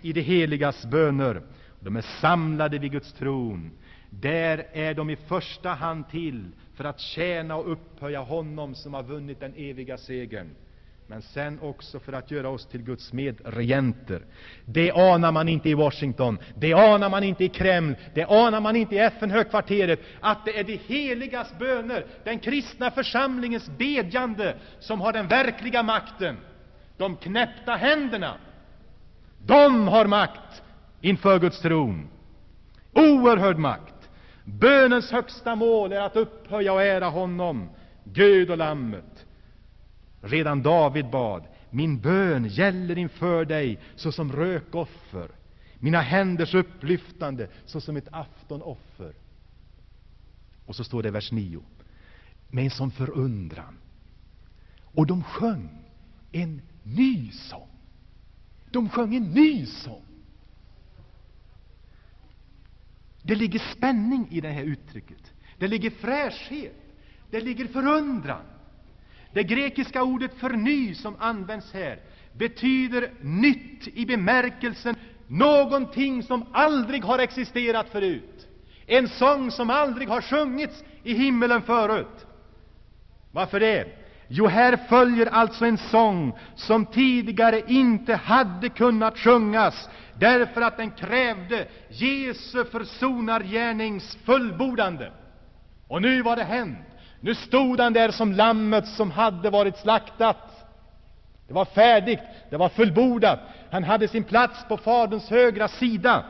i 0.00 0.12
det 0.12 0.20
heligas 0.20 0.84
böner. 0.84 1.42
De 1.80 1.96
är 1.96 2.04
samlade 2.20 2.78
vid 2.78 2.92
Guds 2.92 3.12
tron. 3.12 3.70
Där 4.10 4.66
är 4.72 4.94
de 4.94 5.10
i 5.10 5.16
första 5.16 5.70
hand 5.70 6.08
till 6.10 6.48
för 6.74 6.84
att 6.84 7.00
tjäna 7.00 7.56
och 7.56 7.72
upphöja 7.72 8.20
honom 8.20 8.74
som 8.74 8.94
har 8.94 9.02
vunnit 9.02 9.40
den 9.40 9.54
eviga 9.56 9.98
segern 9.98 10.50
men 11.10 11.22
sen 11.22 11.58
också 11.60 12.00
för 12.00 12.12
att 12.12 12.30
göra 12.30 12.48
oss 12.48 12.66
till 12.66 12.82
Guds 12.82 13.12
medregenter. 13.12 14.22
Det 14.64 14.90
anar 14.90 15.32
man 15.32 15.48
inte 15.48 15.68
i 15.68 15.74
Washington, 15.74 16.38
det 16.56 16.72
anar 16.72 17.10
man 17.10 17.24
inte 17.24 17.44
i 17.44 17.48
Kreml, 17.48 17.94
det 18.14 18.24
anar 18.24 18.60
man 18.60 18.76
inte 18.76 18.94
i 18.94 18.98
FN-högkvarteret, 18.98 20.00
att 20.20 20.44
det 20.44 20.58
är 20.58 20.64
de 20.64 20.76
heligas 20.86 21.58
böner, 21.58 22.06
den 22.24 22.38
kristna 22.38 22.90
församlingens 22.90 23.70
bedjande, 23.78 24.56
som 24.80 25.00
har 25.00 25.12
den 25.12 25.28
verkliga 25.28 25.82
makten. 25.82 26.36
De 26.96 27.16
knäppta 27.16 27.72
händerna, 27.72 28.34
de 29.46 29.88
har 29.88 30.06
makt 30.06 30.62
inför 31.00 31.38
Guds 31.38 31.60
tron. 31.60 32.08
Oerhörd 32.92 33.58
makt. 33.58 33.89
Bönens 34.58 35.10
högsta 35.10 35.54
mål 35.54 35.92
är 35.92 36.00
att 36.00 36.16
upphöja 36.16 36.72
och 36.72 36.82
ära 36.82 37.08
honom, 37.08 37.68
Gud 38.04 38.50
och 38.50 38.58
Lammet. 38.58 39.26
Redan 40.20 40.62
David 40.62 41.10
bad, 41.10 41.44
min 41.70 42.00
bön 42.00 42.44
gäller 42.44 42.98
inför 42.98 43.44
dig 43.44 43.78
såsom 43.96 44.32
rökoffer, 44.32 45.28
mina 45.78 46.00
händers 46.00 46.54
upplyftande 46.54 47.48
såsom 47.66 47.96
ett 47.96 48.08
aftonoffer. 48.12 49.12
Och 50.66 50.76
så 50.76 50.84
står 50.84 51.02
det 51.02 51.08
i 51.08 51.12
vers 51.12 51.32
9, 51.32 51.60
med 52.48 52.64
en 52.64 52.70
sån 52.70 52.90
förundran. 52.90 53.78
Och 54.94 55.06
de 55.06 55.22
sjöng 55.22 55.84
en 56.32 56.62
ny 56.82 57.30
sång. 57.30 57.68
De 58.70 58.88
sjöng 58.88 59.14
en 59.14 59.32
ny 59.32 59.66
sång. 59.66 60.09
Det 63.22 63.34
ligger 63.34 63.58
spänning 63.58 64.28
i 64.30 64.40
det 64.40 64.48
här 64.48 64.62
uttrycket. 64.64 65.32
Det 65.58 65.68
ligger 65.68 65.90
fräschhet. 65.90 66.76
Det 67.30 67.40
ligger 67.40 67.66
förundran. 67.66 68.42
Det 69.32 69.42
grekiska 69.42 70.02
ordet 70.02 70.34
för 70.34 70.50
ny 70.50 70.94
som 70.94 71.16
används 71.18 71.72
här 71.72 71.98
betyder 72.32 73.10
nytt 73.20 73.88
i 73.88 74.06
bemärkelsen 74.06 74.96
någonting 75.26 76.22
som 76.22 76.46
aldrig 76.52 77.04
har 77.04 77.18
existerat 77.18 77.88
förut. 77.88 78.48
En 78.86 79.08
sång 79.08 79.50
som 79.50 79.70
aldrig 79.70 80.08
har 80.08 80.20
sjungits 80.20 80.84
i 81.02 81.14
himmelen 81.14 81.62
förut. 81.62 82.26
Varför 83.32 83.60
det? 83.60 83.84
Jo, 84.28 84.46
här 84.46 84.76
följer 84.88 85.26
alltså 85.26 85.64
en 85.64 85.78
sång 85.78 86.38
som 86.56 86.86
tidigare 86.86 87.62
inte 87.66 88.14
hade 88.14 88.68
kunnat 88.68 89.18
sjungas 89.18 89.88
därför 90.20 90.60
att 90.60 90.76
den 90.76 90.90
krävde 90.90 91.68
Jesu 91.88 92.64
försonargärnings 92.64 94.18
fullbordande. 94.24 95.12
Och 95.88 96.02
nu 96.02 96.22
var 96.22 96.36
det 96.36 96.44
hänt. 96.44 96.78
Nu 97.20 97.34
stod 97.34 97.80
han 97.80 97.92
där 97.92 98.10
som 98.10 98.32
lammet 98.32 98.88
som 98.88 99.10
hade 99.10 99.50
varit 99.50 99.78
slaktat. 99.78 100.66
Det 101.48 101.54
var 101.54 101.64
färdigt, 101.64 102.20
det 102.50 102.56
var 102.56 102.68
fullbordat. 102.68 103.40
Han 103.70 103.84
hade 103.84 104.08
sin 104.08 104.24
plats 104.24 104.68
på 104.68 104.76
Faderns 104.76 105.30
högra 105.30 105.68
sida. 105.68 106.24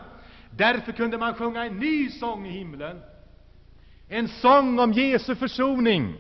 Därför 0.51 0.93
kunde 0.93 1.19
man 1.19 1.35
sjunga 1.35 1.65
en 1.65 1.79
ny 1.79 2.11
sång 2.11 2.47
i 2.47 2.51
himlen. 2.51 3.01
En 4.09 4.29
sång 4.29 4.79
om 4.79 4.93
Jesu 4.93 5.35
försoning. 5.35 6.15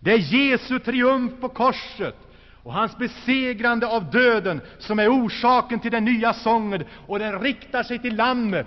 Det 0.00 0.12
är 0.12 0.18
Jesu 0.18 0.78
triumf 0.78 1.32
på 1.40 1.48
korset 1.48 2.25
och 2.66 2.72
hans 2.72 2.98
besegrande 2.98 3.86
av 3.86 4.10
döden 4.10 4.60
som 4.78 4.98
är 4.98 5.08
orsaken 5.08 5.80
till 5.80 5.90
den 5.90 6.04
nya 6.04 6.32
sången, 6.32 6.84
och 7.06 7.18
den 7.18 7.40
riktar 7.40 7.82
sig 7.82 7.98
till 7.98 8.16
Lammet, 8.16 8.66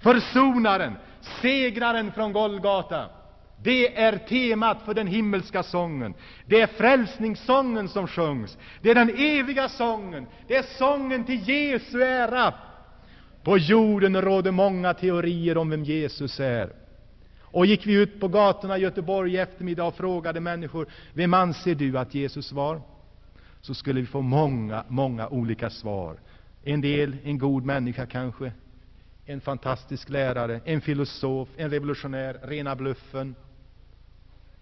försonaren, 0.00 0.96
segraren 1.42 2.12
från 2.12 2.32
Golgata. 2.32 3.06
Det 3.62 4.00
är 4.00 4.18
temat 4.18 4.82
för 4.84 4.94
den 4.94 5.06
himmelska 5.06 5.62
sången. 5.62 6.14
Det 6.46 6.60
är 6.60 6.66
frälsningssången 6.66 7.88
som 7.88 8.06
sjungs. 8.06 8.58
Det 8.82 8.90
är 8.90 8.94
den 8.94 9.10
eviga 9.16 9.68
sången. 9.68 10.26
Det 10.48 10.56
är 10.56 10.78
sången 10.78 11.24
till 11.24 11.48
Jesu 11.48 12.02
ära. 12.02 12.54
På 13.42 13.58
jorden 13.58 14.22
råder 14.22 14.50
många 14.50 14.94
teorier 14.94 15.58
om 15.58 15.70
vem 15.70 15.84
Jesus 15.84 16.40
är. 16.40 16.72
Och 17.42 17.66
gick 17.66 17.86
vi 17.86 17.94
ut 17.94 18.20
på 18.20 18.28
gatorna 18.28 18.78
i 18.78 18.80
Göteborg 18.80 19.34
i 19.34 19.38
eftermiddag 19.38 19.84
och 19.84 19.96
frågade 19.96 20.40
människor, 20.40 20.86
vem 21.12 21.34
anser 21.34 21.74
du 21.74 21.98
att 21.98 22.14
Jesus 22.14 22.52
var? 22.52 22.80
Så 23.60 23.74
skulle 23.74 24.00
vi 24.00 24.06
få 24.06 24.20
många, 24.20 24.84
många 24.88 25.28
olika 25.28 25.70
svar. 25.70 26.16
En 26.64 26.80
del 26.80 27.16
en 27.24 27.38
god 27.38 27.64
människa 27.64 28.06
kanske, 28.06 28.52
en 29.24 29.40
fantastisk 29.40 30.08
lärare, 30.08 30.60
en 30.64 30.80
filosof, 30.80 31.48
en 31.56 31.70
revolutionär, 31.70 32.40
rena 32.42 32.76
bluffen, 32.76 33.34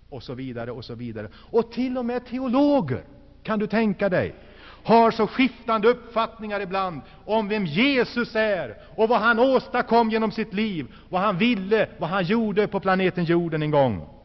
och 0.08 0.22
så 0.22 0.34
vidare 0.34 0.70
och 0.70 0.84
så 0.84 0.94
vidare. 0.94 1.28
Och 1.34 1.72
till 1.72 1.98
och 1.98 2.04
med 2.04 2.26
teologer, 2.26 3.04
kan 3.42 3.58
du 3.58 3.66
tänka 3.66 4.08
dig, 4.08 4.34
har 4.84 5.10
så 5.10 5.26
skiftande 5.26 5.88
uppfattningar 5.88 6.60
ibland 6.60 7.00
om 7.24 7.48
vem 7.48 7.66
Jesus 7.66 8.36
är 8.36 8.76
och 8.96 9.08
vad 9.08 9.20
han 9.20 9.38
åstadkom 9.38 10.10
genom 10.10 10.32
sitt 10.32 10.54
liv, 10.54 10.86
vad 11.08 11.20
han 11.20 11.38
ville, 11.38 11.88
vad 11.98 12.10
han 12.10 12.24
gjorde 12.24 12.66
på 12.66 12.80
planeten 12.80 13.24
jorden 13.24 13.62
en 13.62 13.70
gång. 13.70 14.17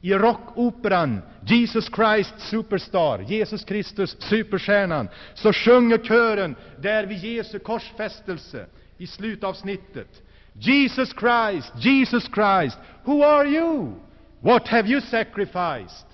I 0.00 0.12
rockoperan 0.12 1.22
Jesus 1.46 1.88
Christ 1.88 2.34
Superstar, 2.38 3.18
Jesus 3.18 3.64
Kristus, 3.64 4.16
superstjärnan, 4.18 5.08
så 5.34 5.52
sjunger 5.52 5.98
kören 5.98 6.56
där 6.78 7.06
vid 7.06 7.18
Jesu 7.18 7.58
korsfästelse 7.58 8.66
i 8.98 9.06
slutavsnittet. 9.06 10.22
Jesus 10.52 11.08
Christ, 11.08 11.72
Jesus 11.76 12.24
Christ, 12.34 12.78
who 13.04 13.22
are 13.22 13.48
you? 13.48 13.92
What 14.40 14.68
have 14.68 14.88
you 14.88 15.00
sacrificed? 15.00 16.06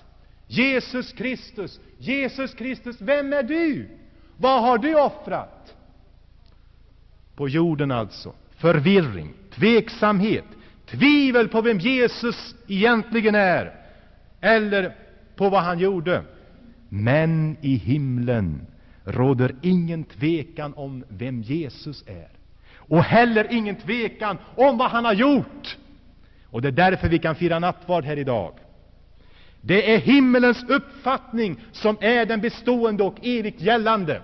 Jesus 0.47 1.11
Kristus, 1.13 1.79
Jesus 1.97 2.53
Kristus, 2.53 3.01
vem 3.01 3.33
är 3.33 3.43
du? 3.43 3.89
Vad 4.37 4.61
har 4.61 4.77
du 4.77 4.95
offrat? 4.95 5.75
På 7.35 7.49
jorden 7.49 7.91
alltså, 7.91 8.33
förvirring, 8.57 9.33
tveksamhet, 9.55 10.45
tvivel 10.85 11.47
på 11.47 11.61
vem 11.61 11.79
Jesus 11.79 12.55
egentligen 12.67 13.35
är, 13.35 13.75
eller 14.41 14.95
på 15.35 15.49
vad 15.49 15.63
han 15.63 15.79
gjorde. 15.79 16.23
Men 16.89 17.57
i 17.61 17.75
himlen 17.75 18.67
råder 19.03 19.55
ingen 19.61 20.03
tvekan 20.03 20.73
om 20.73 21.03
vem 21.09 21.41
Jesus 21.41 22.03
är, 22.07 22.29
och 22.75 23.03
heller 23.03 23.47
ingen 23.51 23.75
tvekan 23.75 24.37
om 24.55 24.77
vad 24.77 24.91
han 24.91 25.05
har 25.05 25.13
gjort. 25.13 25.77
Och 26.49 26.61
det 26.61 26.67
är 26.67 26.71
därför 26.71 27.09
vi 27.09 27.19
kan 27.19 27.35
fira 27.35 27.59
nattvard 27.59 28.03
här 28.03 28.17
idag. 28.17 28.53
Det 29.61 29.93
är 29.93 29.99
himmelens 29.99 30.63
uppfattning 30.67 31.59
som 31.71 31.97
är 32.01 32.25
den 32.25 32.41
bestående 32.41 33.03
och 33.03 33.15
evigt 33.21 33.61
gällande, 33.61 34.21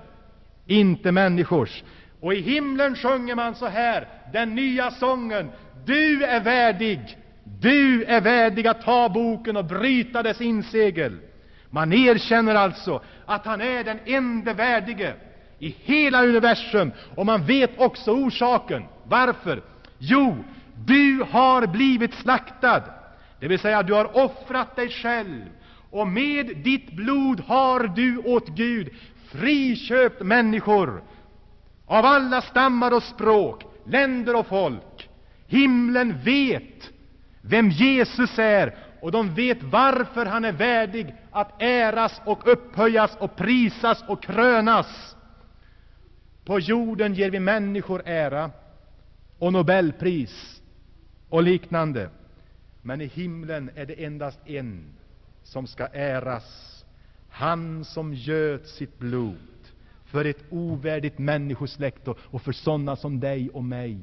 inte 0.65 1.11
människors. 1.11 1.83
Och 2.21 2.33
i 2.33 2.41
himlen 2.41 2.95
sjunger 2.95 3.35
man 3.35 3.55
så 3.55 3.67
här, 3.67 4.07
den 4.33 4.55
nya 4.55 4.91
sången. 4.91 5.51
Du 5.85 6.23
är 6.23 6.39
värdig, 6.39 7.17
du 7.43 8.03
är 8.03 8.21
värdig 8.21 8.67
att 8.67 8.81
ta 8.81 9.09
boken 9.09 9.57
och 9.57 9.65
bryta 9.65 10.23
dess 10.23 10.41
insegel. 10.41 11.17
Man 11.69 11.93
erkänner 11.93 12.55
alltså 12.55 13.01
att 13.25 13.45
han 13.45 13.61
är 13.61 13.83
den 13.83 13.99
enda 14.05 14.53
värdige 14.53 15.13
i 15.59 15.75
hela 15.79 16.23
universum, 16.23 16.91
och 17.15 17.25
man 17.25 17.45
vet 17.45 17.79
också 17.79 18.11
orsaken. 18.11 18.83
Varför? 19.03 19.61
Jo, 19.97 20.35
du 20.87 21.25
har 21.29 21.67
blivit 21.67 22.13
slaktad, 22.13 22.83
det 23.39 23.47
vill 23.47 23.59
säga 23.59 23.83
du 23.83 23.93
har 23.93 24.17
offrat 24.17 24.75
dig 24.75 24.89
själv, 24.89 25.41
och 25.91 26.07
med 26.07 26.57
ditt 26.57 26.91
blod 26.91 27.39
har 27.39 27.83
du 27.95 28.17
åt 28.17 28.47
Gud 28.47 28.89
friköpt 29.31 30.21
människor 30.21 31.01
av 31.91 32.05
alla 32.05 32.41
stammar 32.41 32.93
och 32.93 33.03
språk, 33.03 33.63
länder 33.85 34.35
och 34.35 34.47
folk. 34.47 35.09
Himlen 35.47 36.17
vet 36.23 36.91
vem 37.41 37.69
Jesus 37.69 38.39
är, 38.39 38.75
och 39.01 39.11
de 39.11 39.33
vet 39.33 39.63
varför 39.63 40.25
han 40.25 40.45
är 40.45 40.51
värdig 40.51 41.15
att 41.31 41.61
äras 41.61 42.21
och 42.25 42.47
upphöjas 42.51 43.17
och 43.19 43.35
prisas 43.35 44.03
och 44.07 44.23
krönas. 44.23 45.15
På 46.45 46.59
jorden 46.59 47.13
ger 47.13 47.29
vi 47.29 47.39
människor 47.39 48.01
ära, 48.05 48.51
och 49.39 49.53
Nobelpris 49.53 50.61
och 51.29 51.43
liknande. 51.43 52.09
Men 52.81 53.01
i 53.01 53.05
himlen 53.05 53.69
är 53.75 53.85
det 53.85 54.05
endast 54.05 54.39
en 54.45 54.93
som 55.43 55.67
skall 55.67 55.89
äras, 55.93 56.85
han 57.29 57.85
som 57.85 58.13
göt 58.13 58.67
sitt 58.67 58.99
blod 58.99 59.50
för 60.11 60.25
ett 60.25 60.43
ovärdigt 60.49 61.19
människosläkte 61.19 62.13
och 62.21 62.41
för 62.41 62.51
sådana 62.51 62.95
som 62.95 63.19
dig 63.19 63.49
och 63.49 63.63
mig. 63.63 63.97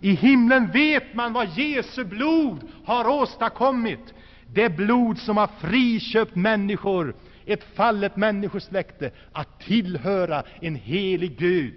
I 0.00 0.10
himlen 0.10 0.70
vet 0.70 1.14
man 1.14 1.32
vad 1.32 1.48
Jesu 1.58 2.04
blod 2.04 2.60
har 2.84 3.08
åstadkommit. 3.08 4.14
Det 4.54 4.68
blod 4.68 5.18
som 5.18 5.36
har 5.36 5.46
friköpt 5.60 6.34
människor, 6.36 7.14
ett 7.46 7.64
fallet 7.64 8.16
människosläkte, 8.16 9.10
att 9.32 9.60
tillhöra 9.60 10.42
en 10.60 10.74
helig 10.74 11.38
Gud. 11.38 11.74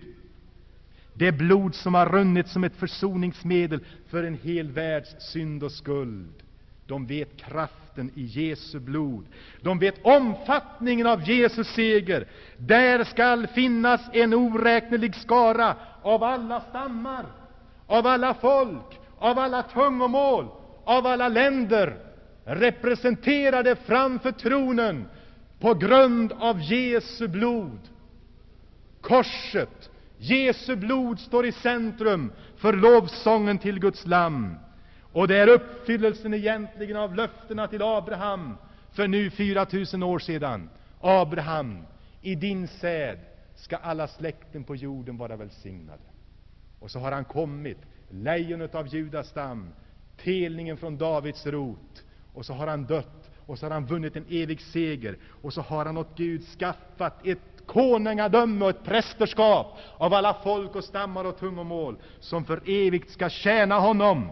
Det 1.13 1.31
blod 1.31 1.75
som 1.75 1.93
har 1.93 2.05
runnit 2.05 2.47
som 2.47 2.63
ett 2.63 2.75
försoningsmedel 2.75 3.79
för 4.07 4.23
en 4.23 4.39
hel 4.43 4.71
världs 4.71 5.15
synd 5.19 5.63
och 5.63 5.71
skuld. 5.71 6.44
De 6.87 7.05
vet 7.05 7.37
kraften 7.37 8.11
i 8.15 8.23
Jesu 8.23 8.79
blod. 8.79 9.25
De 9.61 9.79
vet 9.79 10.05
omfattningen 10.05 11.07
av 11.07 11.29
Jesu 11.29 11.63
seger. 11.63 12.27
Där 12.57 13.03
skall 13.03 13.47
finnas 13.47 14.01
en 14.13 14.33
oräknelig 14.33 15.15
skara 15.15 15.75
av 16.01 16.23
alla 16.23 16.61
stammar, 16.61 17.25
av 17.87 18.07
alla 18.07 18.33
folk, 18.33 18.99
av 19.17 19.39
alla 19.39 19.63
tungomål, 19.63 20.47
av 20.83 21.07
alla 21.07 21.29
länder, 21.29 21.97
representerade 22.45 23.75
framför 23.75 24.31
tronen 24.31 25.05
på 25.59 25.73
grund 25.73 26.33
av 26.39 26.61
Jesu 26.61 27.27
blod. 27.27 27.79
Korset, 29.01 29.89
Jesu 30.17 30.75
blod 30.75 31.19
står 31.19 31.45
i 31.45 31.51
centrum 31.51 32.31
för 32.57 32.73
lovsången 32.73 33.57
till 33.57 33.79
Guds 33.79 34.05
Lamm. 34.05 34.55
Och 35.15 35.27
det 35.27 35.37
är 35.37 35.47
uppfyllelsen 35.47 36.33
egentligen 36.33 36.97
av 36.97 37.15
löftena 37.15 37.67
till 37.67 37.81
Abraham 37.81 38.57
för 38.91 39.07
nu 39.07 39.29
4000 39.29 40.03
år 40.03 40.19
sedan. 40.19 40.69
Abraham, 41.01 41.85
i 42.21 42.35
din 42.35 42.67
säd 42.67 43.19
ska 43.55 43.77
alla 43.77 44.07
släkten 44.07 44.63
på 44.63 44.75
jorden 44.75 45.17
vara 45.17 45.35
välsignade. 45.35 46.03
Och 46.79 46.91
så 46.91 46.99
har 46.99 47.11
han 47.11 47.25
kommit, 47.25 47.77
lejonet 48.09 48.75
av 48.75 48.87
Judas 48.87 49.27
stam, 49.27 49.69
telningen 50.23 50.77
från 50.77 50.97
Davids 50.97 51.45
rot. 51.45 52.03
Och 52.33 52.45
så 52.45 52.53
har 52.53 52.67
han 52.67 52.85
dött, 52.85 53.31
och 53.45 53.59
så 53.59 53.65
har 53.65 53.71
han 53.71 53.85
vunnit 53.85 54.15
en 54.15 54.25
evig 54.29 54.61
seger. 54.61 55.17
Och 55.41 55.53
så 55.53 55.61
har 55.61 55.85
han 55.85 55.97
åt 55.97 56.17
Gud 56.17 56.43
skaffat 56.59 57.27
ett 57.27 57.65
konungadöme 57.65 58.65
och 58.65 58.69
ett 58.69 58.83
prästerskap 58.83 59.77
av 59.97 60.13
alla 60.13 60.33
folk 60.33 60.75
och 60.75 60.83
stammar 60.83 61.25
och 61.25 61.37
tungomål, 61.37 61.97
som 62.19 62.45
för 62.45 62.61
evigt 62.87 63.11
ska 63.11 63.29
tjäna 63.29 63.79
honom. 63.79 64.31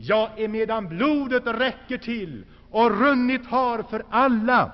Ja, 0.00 0.30
emedan 0.36 0.88
blodet 0.88 1.46
räcker 1.46 1.98
till 1.98 2.44
och 2.70 3.00
runnit 3.00 3.46
har 3.46 3.82
för 3.82 4.04
alla, 4.10 4.72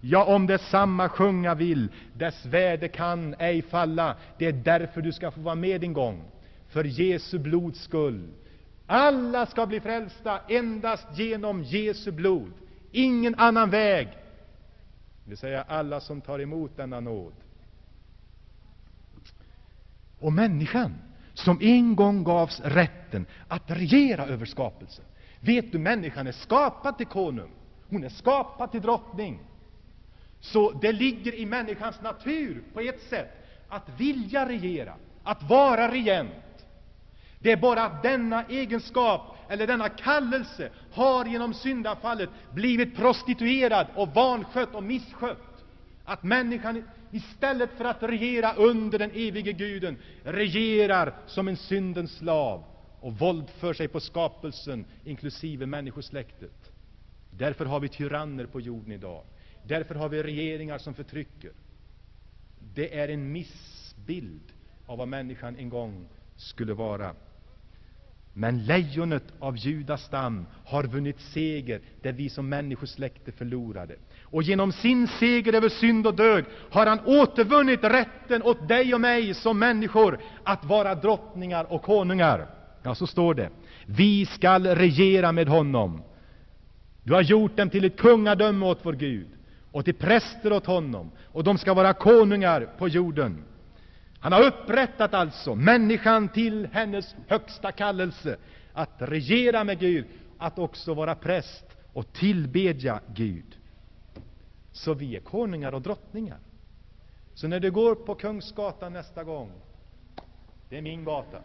ja, 0.00 0.24
om 0.24 0.46
detsamma 0.46 1.08
sjunga 1.08 1.54
vill, 1.54 1.88
dess 2.14 2.46
värde 2.46 2.88
kan 2.88 3.34
ej 3.38 3.62
falla. 3.62 4.16
Det 4.38 4.46
är 4.46 4.52
därför 4.52 5.02
du 5.02 5.12
ska 5.12 5.30
få 5.30 5.40
vara 5.40 5.54
med 5.54 5.84
en 5.84 5.92
gång, 5.92 6.24
för 6.68 6.84
Jesu 6.84 7.38
blods 7.38 7.82
skull. 7.82 8.28
Alla 8.86 9.46
ska 9.46 9.66
bli 9.66 9.80
frälsta 9.80 10.40
endast 10.48 11.06
genom 11.18 11.62
Jesu 11.62 12.10
blod, 12.10 12.52
ingen 12.92 13.34
annan 13.34 13.70
väg. 13.70 14.06
Det 15.24 15.30
vill 15.30 15.38
säga 15.38 15.64
alla 15.68 16.00
som 16.00 16.20
tar 16.20 16.38
emot 16.38 16.76
denna 16.76 17.00
nåd. 17.00 17.32
Och 20.18 20.32
människan 20.32 20.94
som 21.40 21.58
en 21.60 21.96
gång 21.96 22.24
gavs 22.24 22.60
rätten 22.60 23.26
att 23.48 23.62
regera 23.66 24.26
över 24.26 24.46
skapelsen. 24.46 25.04
Vet 25.40 25.72
du, 25.72 25.78
människan 25.78 26.26
är 26.26 26.32
skapad 26.32 26.96
till 26.96 27.06
konung. 27.06 27.50
Hon 27.90 28.04
är 28.04 28.08
skapad 28.08 28.70
till 28.70 28.80
drottning. 28.80 29.40
Så 30.40 30.70
det 30.70 30.92
ligger 30.92 31.34
i 31.34 31.46
människans 31.46 32.02
natur 32.02 32.62
på 32.74 32.80
ett 32.80 33.02
sätt 33.02 33.46
att 33.68 34.00
vilja 34.00 34.48
regera, 34.48 34.94
att 35.22 35.42
vara 35.42 35.90
regent. 35.92 36.66
Det 37.38 37.52
är 37.52 37.56
bara 37.56 37.84
att 37.84 38.02
denna 38.02 38.44
egenskap, 38.44 39.36
eller 39.48 39.66
denna 39.66 39.88
kallelse, 39.88 40.70
har 40.92 41.24
genom 41.24 41.54
syndafallet 41.54 42.30
blivit 42.54 42.96
prostituerad 42.96 43.86
och 43.94 44.08
vanskött 44.08 44.74
och 44.74 44.82
misskött. 44.82 45.64
Att 46.04 46.22
människan 46.22 46.84
istället 47.10 47.70
för 47.70 47.84
att 47.84 48.02
regera 48.02 48.54
under 48.54 48.98
den 48.98 49.10
evige 49.10 49.52
Guden, 49.52 49.96
regerar 50.22 51.14
som 51.26 51.48
en 51.48 51.56
syndens 51.56 52.12
slav 52.12 52.64
och 53.00 53.18
våldför 53.18 53.72
sig 53.74 53.88
på 53.88 54.00
skapelsen, 54.00 54.84
inklusive 55.04 55.66
människosläktet. 55.66 56.72
Därför 57.30 57.64
har 57.64 57.80
vi 57.80 57.88
tyranner 57.88 58.46
på 58.46 58.60
jorden 58.60 58.92
idag. 58.92 59.22
Därför 59.62 59.94
har 59.94 60.08
vi 60.08 60.22
regeringar 60.22 60.78
som 60.78 60.94
förtrycker. 60.94 61.52
Det 62.74 62.98
är 62.98 63.08
en 63.08 63.32
missbild 63.32 64.52
av 64.86 64.98
vad 64.98 65.08
människan 65.08 65.56
en 65.56 65.68
gång 65.68 66.08
skulle 66.36 66.74
vara. 66.74 67.14
Men 68.32 68.64
lejonet 68.64 69.24
av 69.38 69.56
Judas 69.56 70.02
stam 70.04 70.46
har 70.64 70.84
vunnit 70.84 71.20
seger 71.20 71.80
där 72.02 72.12
vi 72.12 72.28
som 72.28 72.48
människosläkte 72.48 73.32
förlorade. 73.32 73.94
Och 74.22 74.42
genom 74.42 74.72
sin 74.72 75.08
seger 75.08 75.52
över 75.52 75.68
synd 75.68 76.06
och 76.06 76.14
död 76.14 76.44
har 76.70 76.86
han 76.86 77.00
återvunnit 77.04 77.84
rätten 77.84 78.42
åt 78.42 78.68
dig 78.68 78.94
och 78.94 79.00
mig 79.00 79.34
som 79.34 79.58
människor 79.58 80.18
att 80.44 80.64
vara 80.64 80.94
drottningar 80.94 81.72
och 81.72 81.82
konungar. 81.82 82.46
Ja, 82.82 82.94
så 82.94 83.06
står 83.06 83.34
det. 83.34 83.50
Vi 83.86 84.26
skall 84.26 84.66
regera 84.66 85.32
med 85.32 85.48
honom. 85.48 86.02
Du 87.02 87.14
har 87.14 87.22
gjort 87.22 87.56
dem 87.56 87.70
till 87.70 87.84
ett 87.84 87.96
kungadöme 87.96 88.66
åt 88.66 88.78
vår 88.82 88.92
Gud 88.92 89.28
och 89.72 89.84
till 89.84 89.94
präster 89.94 90.52
åt 90.52 90.66
honom, 90.66 91.10
och 91.24 91.44
de 91.44 91.58
ska 91.58 91.74
vara 91.74 91.92
konungar 91.92 92.68
på 92.78 92.88
jorden. 92.88 93.44
Han 94.20 94.32
har 94.32 94.42
upprättat 94.42 95.14
alltså 95.14 95.54
människan 95.54 96.28
till 96.28 96.68
hennes 96.72 97.14
högsta 97.28 97.72
kallelse, 97.72 98.36
att 98.72 98.94
regera 98.98 99.64
med 99.64 99.78
Gud, 99.78 100.06
att 100.38 100.58
också 100.58 100.94
vara 100.94 101.14
präst 101.14 101.64
och 101.92 102.12
tillbedja 102.12 103.00
Gud. 103.14 103.56
Så 104.72 104.94
vi 104.94 105.16
är 105.16 105.20
konungar 105.20 105.72
och 105.72 105.82
drottningar. 105.82 106.38
Så 107.34 107.48
när 107.48 107.60
du 107.60 107.70
går 107.70 107.94
på 107.94 108.14
Kungsgatan 108.14 108.92
nästa 108.92 109.24
gång, 109.24 109.52
det 110.68 110.78
är 110.78 110.82
min 110.82 111.04
gata. 111.04 111.38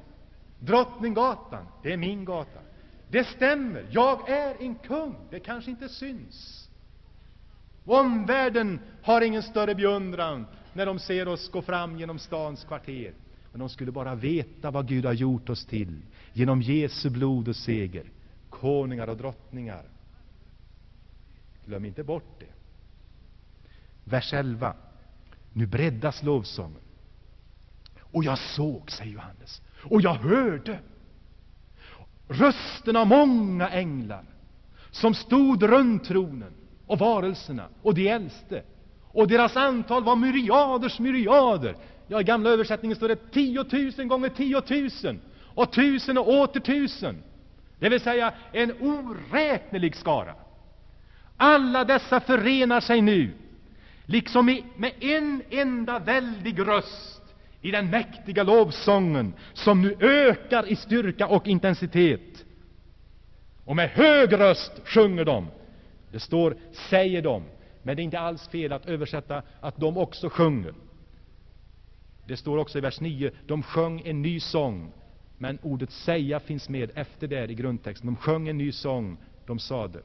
Drottninggatan, 0.59 1.65
det 1.83 1.93
är 1.93 1.97
min 1.97 2.25
gata. 2.25 2.59
Det 3.07 3.23
stämmer, 3.23 3.85
jag 3.91 4.29
är 4.29 4.55
en 4.59 4.75
kung. 4.75 5.15
Det 5.29 5.39
kanske 5.39 5.71
inte 5.71 5.89
syns. 5.89 6.69
Omvärlden 7.85 8.79
har 9.03 9.21
ingen 9.21 9.43
större 9.43 9.75
beundran 9.75 10.45
när 10.75 10.85
de 10.85 10.99
ser 10.99 11.27
oss 11.27 11.49
gå 11.49 11.61
fram 11.61 11.99
genom 11.99 12.19
stans 12.19 12.63
kvarter. 12.63 13.13
Men 13.51 13.59
de 13.59 13.69
skulle 13.69 13.91
bara 13.91 14.15
veta 14.15 14.71
vad 14.71 14.87
Gud 14.87 15.05
har 15.05 15.13
gjort 15.13 15.49
oss 15.49 15.65
till 15.65 16.01
genom 16.33 16.61
Jesu 16.61 17.09
blod 17.09 17.47
och 17.47 17.55
seger. 17.55 18.11
Konungar 18.49 19.07
och 19.07 19.17
drottningar. 19.17 19.83
Glöm 21.65 21.85
inte 21.85 22.03
bort 22.03 22.39
det. 22.39 22.53
Vers 24.03 24.33
11. 24.33 24.73
Nu 25.53 25.65
breddas 25.65 26.23
lovsången. 26.23 26.81
Och 27.99 28.23
jag 28.23 28.39
såg, 28.39 28.91
säger 28.91 29.11
Johannes, 29.11 29.61
och 29.83 30.01
jag 30.01 30.13
hörde 30.13 30.79
rösten 32.27 32.95
av 32.95 33.07
många 33.07 33.69
änglar 33.69 34.25
som 34.91 35.13
stod 35.13 35.63
runt 35.63 36.03
tronen 36.03 36.53
och 36.85 36.99
varelserna 36.99 37.69
och 37.81 37.93
de 37.93 38.07
äldste 38.07 38.63
och 39.15 39.27
deras 39.27 39.57
antal 39.57 40.03
var 40.03 40.15
myriaders 40.15 40.99
myriader. 40.99 41.75
Ja, 42.07 42.21
I 42.21 42.23
gamla 42.23 42.49
översättningen 42.49 42.95
står 42.95 43.07
det 43.07 43.31
tiotusen 43.31 44.07
gånger 44.07 44.29
tiotusen 44.29 45.21
och 45.43 45.71
tusen 45.71 46.17
och 46.17 46.29
åter 46.29 46.59
tusen. 46.59 47.23
Det 47.79 47.89
vill 47.89 47.99
säga 47.99 48.33
en 48.51 48.73
oräknelig 48.79 49.95
skara. 49.95 50.35
Alla 51.37 51.83
dessa 51.83 52.19
förenar 52.19 52.79
sig 52.79 53.01
nu, 53.01 53.31
liksom 54.05 54.49
i, 54.49 54.63
med 54.77 54.91
en 54.99 55.41
enda 55.49 55.99
väldig 55.99 56.59
röst, 56.67 57.21
i 57.61 57.71
den 57.71 57.89
mäktiga 57.89 58.43
lovsången 58.43 59.33
som 59.53 59.81
nu 59.81 59.95
ökar 59.99 60.71
i 60.71 60.75
styrka 60.75 61.27
och 61.27 61.47
intensitet. 61.47 62.45
Och 63.65 63.75
med 63.75 63.89
hög 63.89 64.39
röst 64.39 64.71
sjunger 64.85 65.25
de. 65.25 65.47
Det 66.11 66.19
står 66.19 66.55
säger 66.71 67.21
de, 67.21 67.43
men 67.85 67.95
det 67.95 68.01
är 68.01 68.03
inte 68.03 68.19
alls 68.19 68.47
fel 68.47 68.73
att 68.73 68.85
översätta 68.85 69.41
att 69.59 69.77
de 69.77 69.97
också 69.97 70.29
sjunger. 70.29 70.73
Det 72.27 72.37
står 72.37 72.57
också 72.57 72.77
i 72.77 72.81
vers 72.81 73.01
9, 73.01 73.31
de 73.47 73.63
sjöng 73.63 74.01
en 74.05 74.21
ny 74.21 74.39
sång, 74.39 74.91
men 75.37 75.59
ordet 75.61 75.91
säga 75.91 76.39
finns 76.39 76.69
med 76.69 76.91
efter 76.95 77.27
det 77.27 77.51
i 77.51 77.55
grundtexten. 77.55 78.07
De 78.07 78.15
sjöng 78.15 78.47
en 78.47 78.57
ny 78.57 78.71
sång, 78.71 79.17
de 79.45 79.59
sade. 79.59 79.99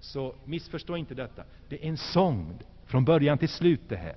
Så 0.00 0.34
missförstå 0.44 0.96
inte 0.96 1.14
detta. 1.14 1.42
Det 1.68 1.84
är 1.84 1.88
en 1.88 1.96
sång 1.96 2.58
från 2.86 3.04
början 3.04 3.38
till 3.38 3.48
slut 3.48 3.88
det 3.88 3.96
här. 3.96 4.16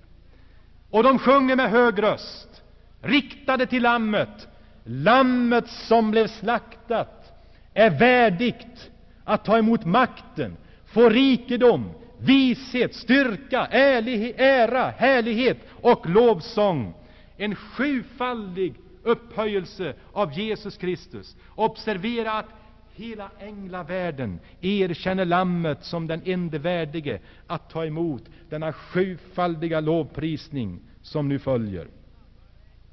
Och 0.90 1.04
de 1.04 1.20
sjunger 1.20 1.56
med 1.56 1.70
hög 1.70 2.04
röst, 2.04 2.64
riktade 3.02 3.66
till 3.66 3.84
Lammet, 3.84 4.48
Lammet 4.84 5.68
som 5.68 6.12
blev 6.12 6.28
slaktat 6.28 7.34
är 7.74 8.00
värdigt 8.00 8.92
att 9.24 9.46
ta 9.46 9.58
emot 9.58 9.86
makten, 9.86 10.58
få 10.86 11.10
rikedom, 11.10 11.92
vishet, 12.26 12.96
styrka, 12.96 13.66
ärlighet, 13.72 14.36
ära, 14.40 14.90
härlighet 14.90 15.58
och 15.82 16.10
lovsång. 16.10 16.94
En 17.38 17.56
sjufaldig 17.56 18.74
upphöjelse 19.04 19.94
av 20.14 20.34
Jesus 20.34 20.78
Kristus. 20.78 21.36
Observera 21.56 22.32
att 22.32 22.50
hela 22.96 23.30
änglavärlden 23.40 24.40
erkänner 24.62 25.26
Lammet 25.26 25.86
som 25.86 26.08
den 26.08 26.22
ende 26.26 26.60
värdige 26.60 27.20
att 27.48 27.70
ta 27.70 27.86
emot 27.86 28.24
denna 28.50 28.74
sjufaldiga 28.74 29.80
lovprisning 29.80 30.80
som 31.02 31.30
nu 31.30 31.40
följer. 31.40 31.88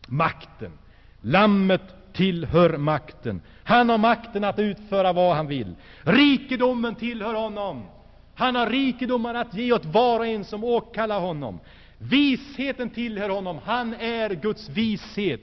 Makten. 0.08 0.72
Lammet 1.20 2.12
tillhör 2.12 2.76
makten. 2.76 3.42
Han 3.64 3.88
har 3.88 3.98
makten 3.98 4.44
att 4.44 4.58
utföra 4.58 5.12
vad 5.12 5.36
han 5.36 5.46
vill. 5.46 5.74
Rikedomen 6.02 6.94
tillhör 6.94 7.34
honom. 7.34 7.86
Han 8.40 8.54
har 8.54 8.66
rikedomar 8.66 9.34
att 9.34 9.54
ge 9.54 9.72
åt 9.72 9.84
var 9.84 10.18
och 10.18 10.26
en 10.26 10.44
som 10.44 10.64
åkallar 10.64 11.20
honom. 11.20 11.60
Visheten 11.98 12.90
tillhör 12.90 13.28
honom. 13.28 13.58
Han 13.64 13.94
är 13.94 14.30
Guds 14.30 14.68
vishet. 14.68 15.40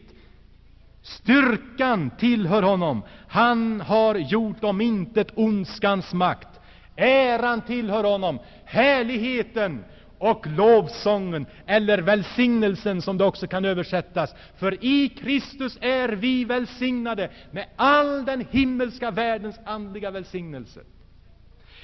Styrkan 1.02 2.12
tillhör 2.20 2.62
honom. 2.62 3.02
Han 3.28 3.82
har 3.82 4.16
gjort 4.16 4.64
om 4.64 4.82
intet 4.82 5.28
ondskans 5.36 6.14
makt. 6.14 6.48
Äran 6.96 7.62
tillhör 7.62 8.04
honom. 8.04 8.40
Härligheten 8.66 9.84
och 10.18 10.48
lovsången, 10.48 11.46
eller 11.66 11.98
välsignelsen 11.98 13.02
som 13.02 13.18
det 13.18 13.26
också 13.26 13.48
kan 13.48 13.66
översättas. 13.66 14.36
För 14.60 14.86
i 14.86 15.10
Kristus 15.10 15.78
är 15.82 16.10
vi 16.10 16.46
välsignade 16.46 17.30
med 17.52 17.66
all 17.76 18.26
den 18.26 18.46
himmelska 18.52 19.12
världens 19.12 19.60
andliga 19.66 20.12
välsignelse. 20.12 20.80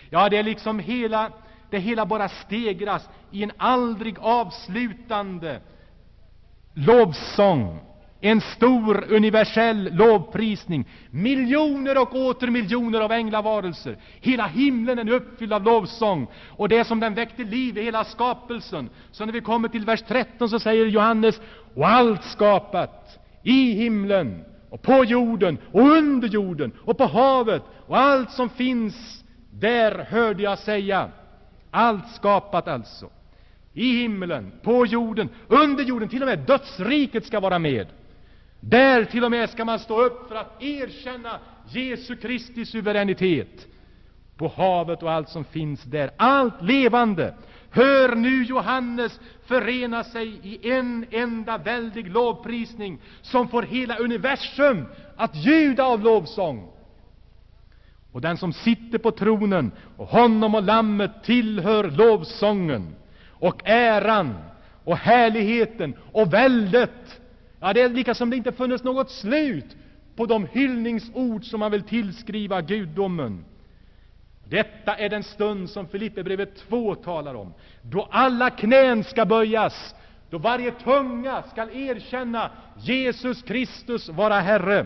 Ja, 0.10 0.30
det 0.30 0.38
är 0.38 0.44
liksom 0.44 0.80
hela, 0.80 1.32
det 1.70 1.80
hela 1.80 2.06
bara 2.06 2.30
stegras 2.30 3.10
i 3.32 3.44
en 3.44 3.52
aldrig 3.58 4.16
avslutande 4.20 5.62
lovsång. 6.74 7.80
En 8.22 8.42
stor 8.42 9.14
universell 9.14 9.96
lovprisning. 9.96 10.86
Miljoner 11.12 12.02
och 12.02 12.16
åter 12.16 12.48
miljoner 12.48 13.02
av 13.02 13.12
änglavarelser. 13.12 13.98
Hela 14.22 14.48
himlen 14.48 15.00
är 15.00 15.12
uppfylld 15.12 15.54
av 15.54 15.64
lovsång. 15.64 16.28
Och 16.50 16.70
det 16.70 16.78
är 16.78 16.84
som 16.84 17.00
den 17.00 17.14
väckte 17.14 17.44
liv 17.44 17.78
i 17.78 17.84
hela 17.84 18.04
skapelsen. 18.04 18.90
Så 19.12 19.26
när 19.26 19.34
vi 19.34 19.42
kommer 19.42 19.70
till 19.70 19.86
vers 19.86 20.04
13 20.08 20.50
så 20.50 20.60
säger 20.60 20.86
Johannes, 20.86 21.42
och 21.76 21.88
allt 21.88 22.24
skapat 22.24 23.20
i 23.44 23.72
himlen 23.72 24.44
och 24.70 24.82
på 24.82 25.06
jorden 25.06 25.58
och 25.72 25.82
under 25.82 26.28
jorden 26.28 26.72
och 26.86 26.98
på 26.98 27.06
havet 27.06 27.64
och 27.88 27.98
allt 27.98 28.32
som 28.32 28.50
finns 28.50 29.23
där 29.60 30.06
hörde 30.10 30.44
jag 30.44 30.60
säga. 30.60 31.12
Allt 31.72 32.12
skapat 32.16 32.68
alltså. 32.68 33.10
I 33.74 34.02
himlen, 34.02 34.52
på 34.64 34.86
jorden, 34.86 35.30
under 35.48 35.84
jorden, 35.84 36.10
till 36.10 36.22
och 36.22 36.28
med 36.28 36.40
dödsriket 36.40 37.26
ska 37.26 37.40
vara 37.40 37.60
med. 37.60 37.88
Där 38.60 39.06
till 39.06 39.24
och 39.24 39.32
med 39.32 39.50
ska 39.50 39.66
man 39.66 39.80
stå 39.80 40.02
upp 40.02 40.28
för 40.28 40.36
att 40.36 40.64
erkänna 40.64 41.40
Jesu 41.70 42.16
Kristi 42.16 42.66
suveränitet 42.66 43.68
på 44.38 44.48
havet 44.48 45.04
och 45.04 45.12
allt 45.12 45.30
som 45.30 45.44
finns 45.44 45.84
där, 45.84 46.12
allt 46.18 46.62
levande. 46.62 47.34
Hör 47.70 48.16
nu 48.16 48.44
Johannes 48.44 49.20
förena 49.46 50.04
sig 50.04 50.40
i 50.44 50.72
en 50.72 51.06
enda 51.12 51.58
väldig 51.58 52.12
lovprisning 52.12 53.02
som 53.22 53.48
får 53.48 53.64
hela 53.64 53.98
universum 53.98 54.86
att 55.16 55.36
ljuda 55.36 55.84
av 55.84 56.02
lovsång. 56.02 56.73
Och 58.14 58.22
den 58.22 58.38
som 58.38 58.54
sitter 58.54 58.98
på 58.98 59.12
tronen 59.12 59.72
och 59.98 60.08
honom 60.08 60.56
och 60.56 60.64
lammet 60.64 61.12
tillhör 61.24 61.92
lovsången 61.92 62.96
och 63.30 63.62
äran 63.66 64.36
och 64.84 64.98
härligheten 64.98 65.96
och 66.12 66.34
väldet 66.34 67.20
Ja, 67.64 67.74
det 67.74 67.82
är 67.82 67.90
lika 67.90 68.14
som 68.14 68.30
det 68.30 68.38
inte 68.38 68.52
funnits 68.52 68.84
något 68.84 69.12
slut 69.12 69.78
på 70.16 70.26
de 70.26 70.48
hyllningsord 70.52 71.46
som 71.46 71.60
man 71.60 71.72
vill 71.72 71.84
tillskriva 71.84 72.62
gudomen. 72.62 73.46
Detta 74.50 74.96
är 74.96 75.10
den 75.10 75.24
stund 75.24 75.70
som 75.70 75.88
Filipperbrevet 75.88 76.56
2 76.56 76.96
talar 76.96 77.36
om, 77.36 77.54
då 77.82 78.08
alla 78.12 78.50
knän 78.50 79.04
ska 79.04 79.26
böjas, 79.26 79.96
då 80.30 80.38
varje 80.38 80.72
tunga 80.72 81.44
skall 81.44 81.70
erkänna 81.70 82.52
Jesus 82.78 83.42
Kristus 83.42 84.10
vara 84.10 84.40
Herre. 84.40 84.86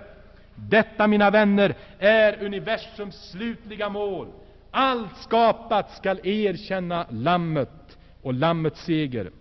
Detta, 0.59 1.07
mina 1.07 1.29
vänner, 1.31 1.75
är 1.99 2.43
universums 2.43 3.29
slutliga 3.31 3.89
mål. 3.89 4.27
Allt 4.71 5.17
skapat 5.17 5.91
skall 5.91 6.19
erkänna 6.23 7.05
Lammet 7.09 7.97
och 8.21 8.33
Lammets 8.33 8.83
seger. 8.83 9.31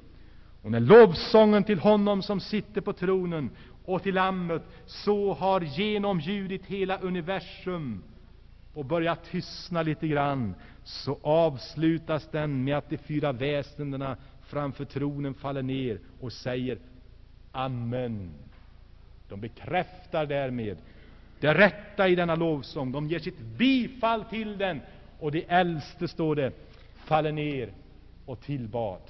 Och 0.63 0.71
när 0.71 0.81
lovsången 0.81 1.65
till 1.65 1.79
honom 1.79 2.23
som 2.23 2.41
sitter 2.41 2.81
på 2.81 2.93
tronen 2.93 3.51
och 3.85 4.03
till 4.03 4.15
Lammet 4.15 4.63
så 4.87 5.33
har 5.33 5.61
genomljudit 5.61 6.67
hela 6.67 6.99
universum 6.99 8.03
och 8.75 8.85
börjat 8.85 9.25
tystna 9.25 9.83
lite 9.83 10.09
grann, 10.09 10.55
så 10.85 11.19
avslutas 11.23 12.29
den 12.33 12.65
med 12.65 12.77
att 12.77 12.91
de 12.91 12.97
fyra 12.99 13.33
väsendena 13.33 14.17
framför 14.43 14.85
tronen 14.85 15.35
faller 15.35 15.63
ner 15.63 15.99
och 16.21 16.33
säger 16.33 16.79
Amen. 17.53 18.31
De 19.29 19.41
bekräftar 19.41 20.27
därmed 20.27 20.79
det 21.41 21.55
rätta 21.55 22.09
i 22.09 22.15
denna 22.15 22.35
lovsång. 22.35 22.93
De 22.93 23.09
ger 23.09 23.19
sitt 23.19 23.39
bifall 23.39 24.25
till 24.25 24.59
den, 24.59 24.81
och 25.19 25.33
de 25.33 25.45
äldste, 25.49 26.09
står 26.09 26.37
det, 26.37 26.53
faller 27.05 27.33
ner 27.33 27.73
och 28.27 28.41
tillbad. 28.41 29.01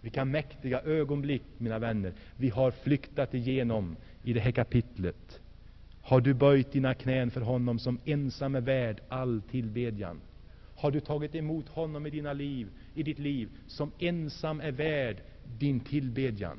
Vilka 0.00 0.24
mäktiga 0.24 0.80
ögonblick, 0.80 1.42
mina 1.58 1.78
vänner, 1.78 2.12
vi 2.36 2.48
har 2.48 2.70
flyktat 2.70 3.34
igenom 3.34 3.96
i 4.22 4.32
det 4.32 4.40
här 4.40 4.50
kapitlet. 4.50 5.40
Har 6.02 6.20
du 6.20 6.34
böjt 6.34 6.72
dina 6.72 6.94
knän 6.94 7.30
för 7.30 7.40
honom 7.40 7.78
som 7.78 7.98
ensam 8.04 8.54
är 8.54 8.60
värd 8.60 9.00
all 9.08 9.42
tillbedjan? 9.50 10.20
Har 10.76 10.90
du 10.90 11.00
tagit 11.00 11.34
emot 11.34 11.68
honom 11.68 12.06
i, 12.06 12.10
dina 12.10 12.32
liv, 12.32 12.68
i 12.94 13.02
ditt 13.02 13.18
liv 13.18 13.48
som 13.66 13.92
ensam 13.98 14.60
är 14.60 14.72
värd 14.72 15.16
din 15.58 15.80
tillbedjan? 15.80 16.58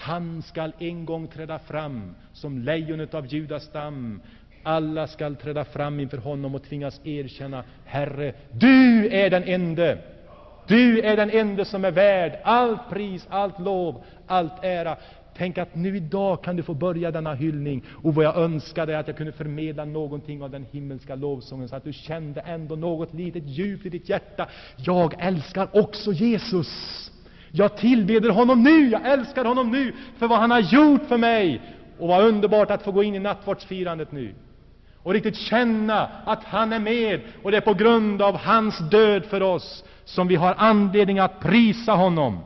Han 0.00 0.42
skall 0.42 0.72
en 0.78 1.04
gång 1.04 1.28
träda 1.28 1.58
fram 1.58 2.14
som 2.32 2.58
lejonet 2.58 3.14
av 3.14 3.26
Judas 3.26 3.64
stam. 3.64 4.20
Alla 4.62 5.06
skall 5.06 5.36
träda 5.36 5.64
fram 5.64 6.00
inför 6.00 6.18
honom 6.18 6.54
och 6.54 6.62
tvingas 6.62 7.00
erkänna, 7.04 7.64
Herre, 7.84 8.32
du 8.52 9.08
är 9.08 9.30
den 9.30 9.44
ende 9.44 9.98
du 10.66 11.00
är 11.00 11.16
den 11.16 11.30
ende 11.30 11.64
som 11.64 11.84
är 11.84 11.90
värd 11.90 12.38
allt 12.44 12.88
pris, 12.90 13.26
allt 13.30 13.58
lov, 13.58 14.02
allt 14.26 14.64
ära. 14.64 14.96
Tänk 15.36 15.58
att 15.58 15.74
nu 15.74 15.96
idag 15.96 16.44
kan 16.44 16.56
du 16.56 16.62
få 16.62 16.74
börja 16.74 17.10
denna 17.10 17.34
hyllning. 17.34 17.84
Och 18.02 18.14
vad 18.14 18.24
jag 18.24 18.36
önskade 18.36 18.98
att 18.98 19.08
jag 19.08 19.16
kunde 19.16 19.32
förmedla 19.32 19.84
någonting 19.84 20.42
av 20.42 20.50
den 20.50 20.66
himmelska 20.70 21.14
lovsången, 21.14 21.68
så 21.68 21.76
att 21.76 21.84
du 21.84 21.92
kände 21.92 22.40
ändå 22.40 22.76
något 22.76 23.14
litet 23.14 23.46
djupt 23.46 23.86
i 23.86 23.88
ditt 23.88 24.08
hjärta. 24.08 24.48
Jag 24.76 25.14
älskar 25.18 25.68
också 25.72 26.12
Jesus. 26.12 27.10
Jag 27.52 27.76
tillbeder 27.76 28.30
honom 28.30 28.62
nu, 28.62 28.88
jag 28.88 29.06
älskar 29.12 29.44
honom 29.44 29.70
nu, 29.70 29.92
för 30.18 30.28
vad 30.28 30.38
han 30.38 30.50
har 30.50 30.60
gjort 30.60 31.02
för 31.08 31.16
mig. 31.16 31.60
Och 31.98 32.08
vad 32.08 32.24
underbart 32.24 32.70
att 32.70 32.82
få 32.82 32.92
gå 32.92 33.02
in 33.02 33.14
i 33.14 33.18
nattvardsfirandet 33.18 34.12
nu 34.12 34.34
och 35.02 35.12
riktigt 35.12 35.36
känna 35.36 36.10
att 36.24 36.44
han 36.44 36.72
är 36.72 36.78
med, 36.78 37.20
och 37.42 37.50
det 37.50 37.56
är 37.56 37.60
på 37.60 37.74
grund 37.74 38.22
av 38.22 38.36
hans 38.36 38.78
död 38.90 39.24
för 39.24 39.42
oss 39.42 39.84
som 40.04 40.28
vi 40.28 40.36
har 40.36 40.54
anledning 40.58 41.18
att 41.18 41.40
prisa 41.40 41.92
honom. 41.92 42.38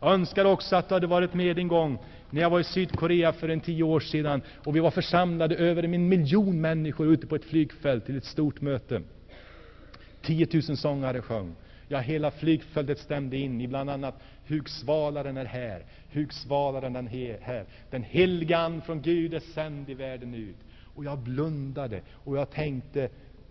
Jag 0.00 0.12
önskar 0.12 0.44
också 0.44 0.76
att 0.76 0.88
du 0.88 0.94
hade 0.94 1.06
varit 1.06 1.34
med 1.34 1.58
en 1.58 1.68
gång 1.68 1.98
när 2.30 2.40
jag 2.40 2.50
var 2.50 2.60
i 2.60 2.64
Sydkorea 2.64 3.32
för 3.32 3.48
en 3.48 3.60
tio 3.60 3.82
år 3.82 4.00
sedan 4.00 4.42
och 4.64 4.76
vi 4.76 4.80
var 4.80 4.90
församlade 4.90 5.56
över 5.56 5.82
en 5.82 6.08
miljon 6.08 6.60
människor 6.60 7.06
ute 7.06 7.26
på 7.26 7.34
ett 7.34 7.44
flygfält 7.44 8.06
till 8.06 8.16
ett 8.16 8.24
stort 8.24 8.60
möte. 8.60 9.02
10 10.22 10.48
000 10.52 10.62
sångare 10.62 11.22
sjöng. 11.22 11.54
Ja, 11.88 11.98
hela 11.98 12.30
flygfältet 12.30 12.98
stämde 12.98 13.36
in 13.36 13.60
i 13.60 13.68
bland 13.68 13.90
annat 13.90 14.22
Hugsvalaren 14.48 15.36
är 15.36 15.44
här, 15.44 15.84
Hugsvalaren 16.12 16.96
är 16.96 17.40
här. 17.40 17.64
Den 17.90 18.02
helige 18.02 18.58
Ande 18.58 18.80
från 18.80 19.02
Gud 19.02 19.34
är 19.34 19.40
sänd 19.40 19.90
i 19.90 19.94
världen 19.94 20.34
ut. 20.34 20.56
Och 20.94 21.04
jag 21.04 21.18
blundade 21.18 22.00
och 22.12 22.36
jag 22.36 22.50
tänkte, 22.50 23.08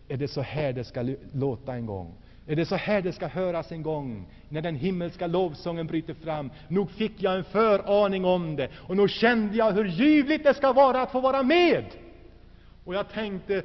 är 0.08 0.18
det 0.18 0.28
så 0.28 0.42
här 0.42 0.74
det 0.74 0.84
ska 0.84 1.16
låta 1.34 1.74
en 1.74 1.86
gång? 1.86 2.14
Är 2.48 2.56
det 2.56 2.66
så 2.66 2.76
här 2.76 3.02
det 3.02 3.14
ska 3.14 3.28
höras 3.28 3.72
en 3.72 3.84
gång, 3.84 4.26
när 4.50 4.62
den 4.62 4.76
himmelska 4.76 5.28
lovsången 5.28 5.88
bryter 5.88 6.14
fram? 6.14 6.52
Nog 6.68 6.92
fick 6.92 7.24
jag 7.24 7.38
en 7.38 7.44
föraning 7.44 8.26
om 8.26 8.56
det, 8.56 8.70
och 8.76 8.98
nog 8.98 9.10
kände 9.10 9.58
jag 9.58 9.72
hur 9.72 9.86
ljuvligt 9.86 10.44
det 10.44 10.54
ska 10.54 10.74
vara 10.74 11.02
att 11.02 11.12
få 11.12 11.20
vara 11.22 11.44
med. 11.44 11.86
Och 12.86 12.96
jag 12.96 13.10
tänkte, 13.10 13.64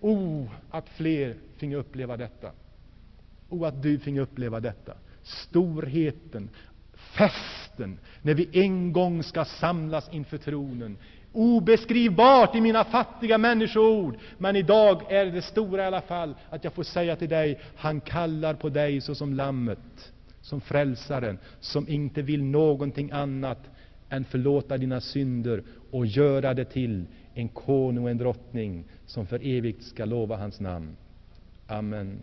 oh, 0.00 0.46
att 0.70 0.88
fler 0.88 1.36
finge 1.56 1.76
uppleva 1.76 2.16
detta. 2.16 2.50
Oh, 3.48 3.68
att 3.68 3.82
du 3.82 3.98
finge 3.98 4.20
uppleva 4.20 4.60
detta. 4.60 4.94
Storheten, 5.28 6.48
festen, 6.94 7.98
när 8.22 8.34
vi 8.34 8.48
en 8.52 8.92
gång 8.92 9.22
ska 9.22 9.44
samlas 9.44 10.08
inför 10.12 10.38
tronen. 10.38 10.96
obeskrivbart 11.32 12.54
i 12.54 12.60
mina 12.60 12.84
fattiga 12.84 13.38
människoord. 13.38 14.16
Men 14.38 14.56
idag 14.56 15.12
är 15.12 15.26
det 15.26 15.42
stora 15.42 15.84
i 15.84 15.86
alla 15.86 16.00
fall 16.00 16.34
att 16.50 16.64
jag 16.64 16.72
får 16.72 16.82
säga 16.82 17.16
till 17.16 17.28
dig, 17.28 17.60
han 17.76 18.00
kallar 18.00 18.54
på 18.54 18.68
dig 18.68 19.00
såsom 19.00 19.34
lammet, 19.34 20.12
som 20.40 20.60
frälsaren, 20.60 21.38
som 21.60 21.88
inte 21.88 22.22
vill 22.22 22.44
någonting 22.44 23.10
annat 23.10 23.58
än 24.08 24.24
förlåta 24.24 24.78
dina 24.78 25.00
synder 25.00 25.62
och 25.90 26.06
göra 26.06 26.54
det 26.54 26.64
till 26.64 27.06
en 27.34 27.48
konung 27.48 28.04
och 28.04 28.10
en 28.10 28.18
drottning 28.18 28.84
som 29.06 29.26
för 29.26 29.46
evigt 29.46 29.82
ska 29.82 30.04
lova 30.04 30.36
hans 30.36 30.60
namn. 30.60 30.96
Amen. 31.66 32.22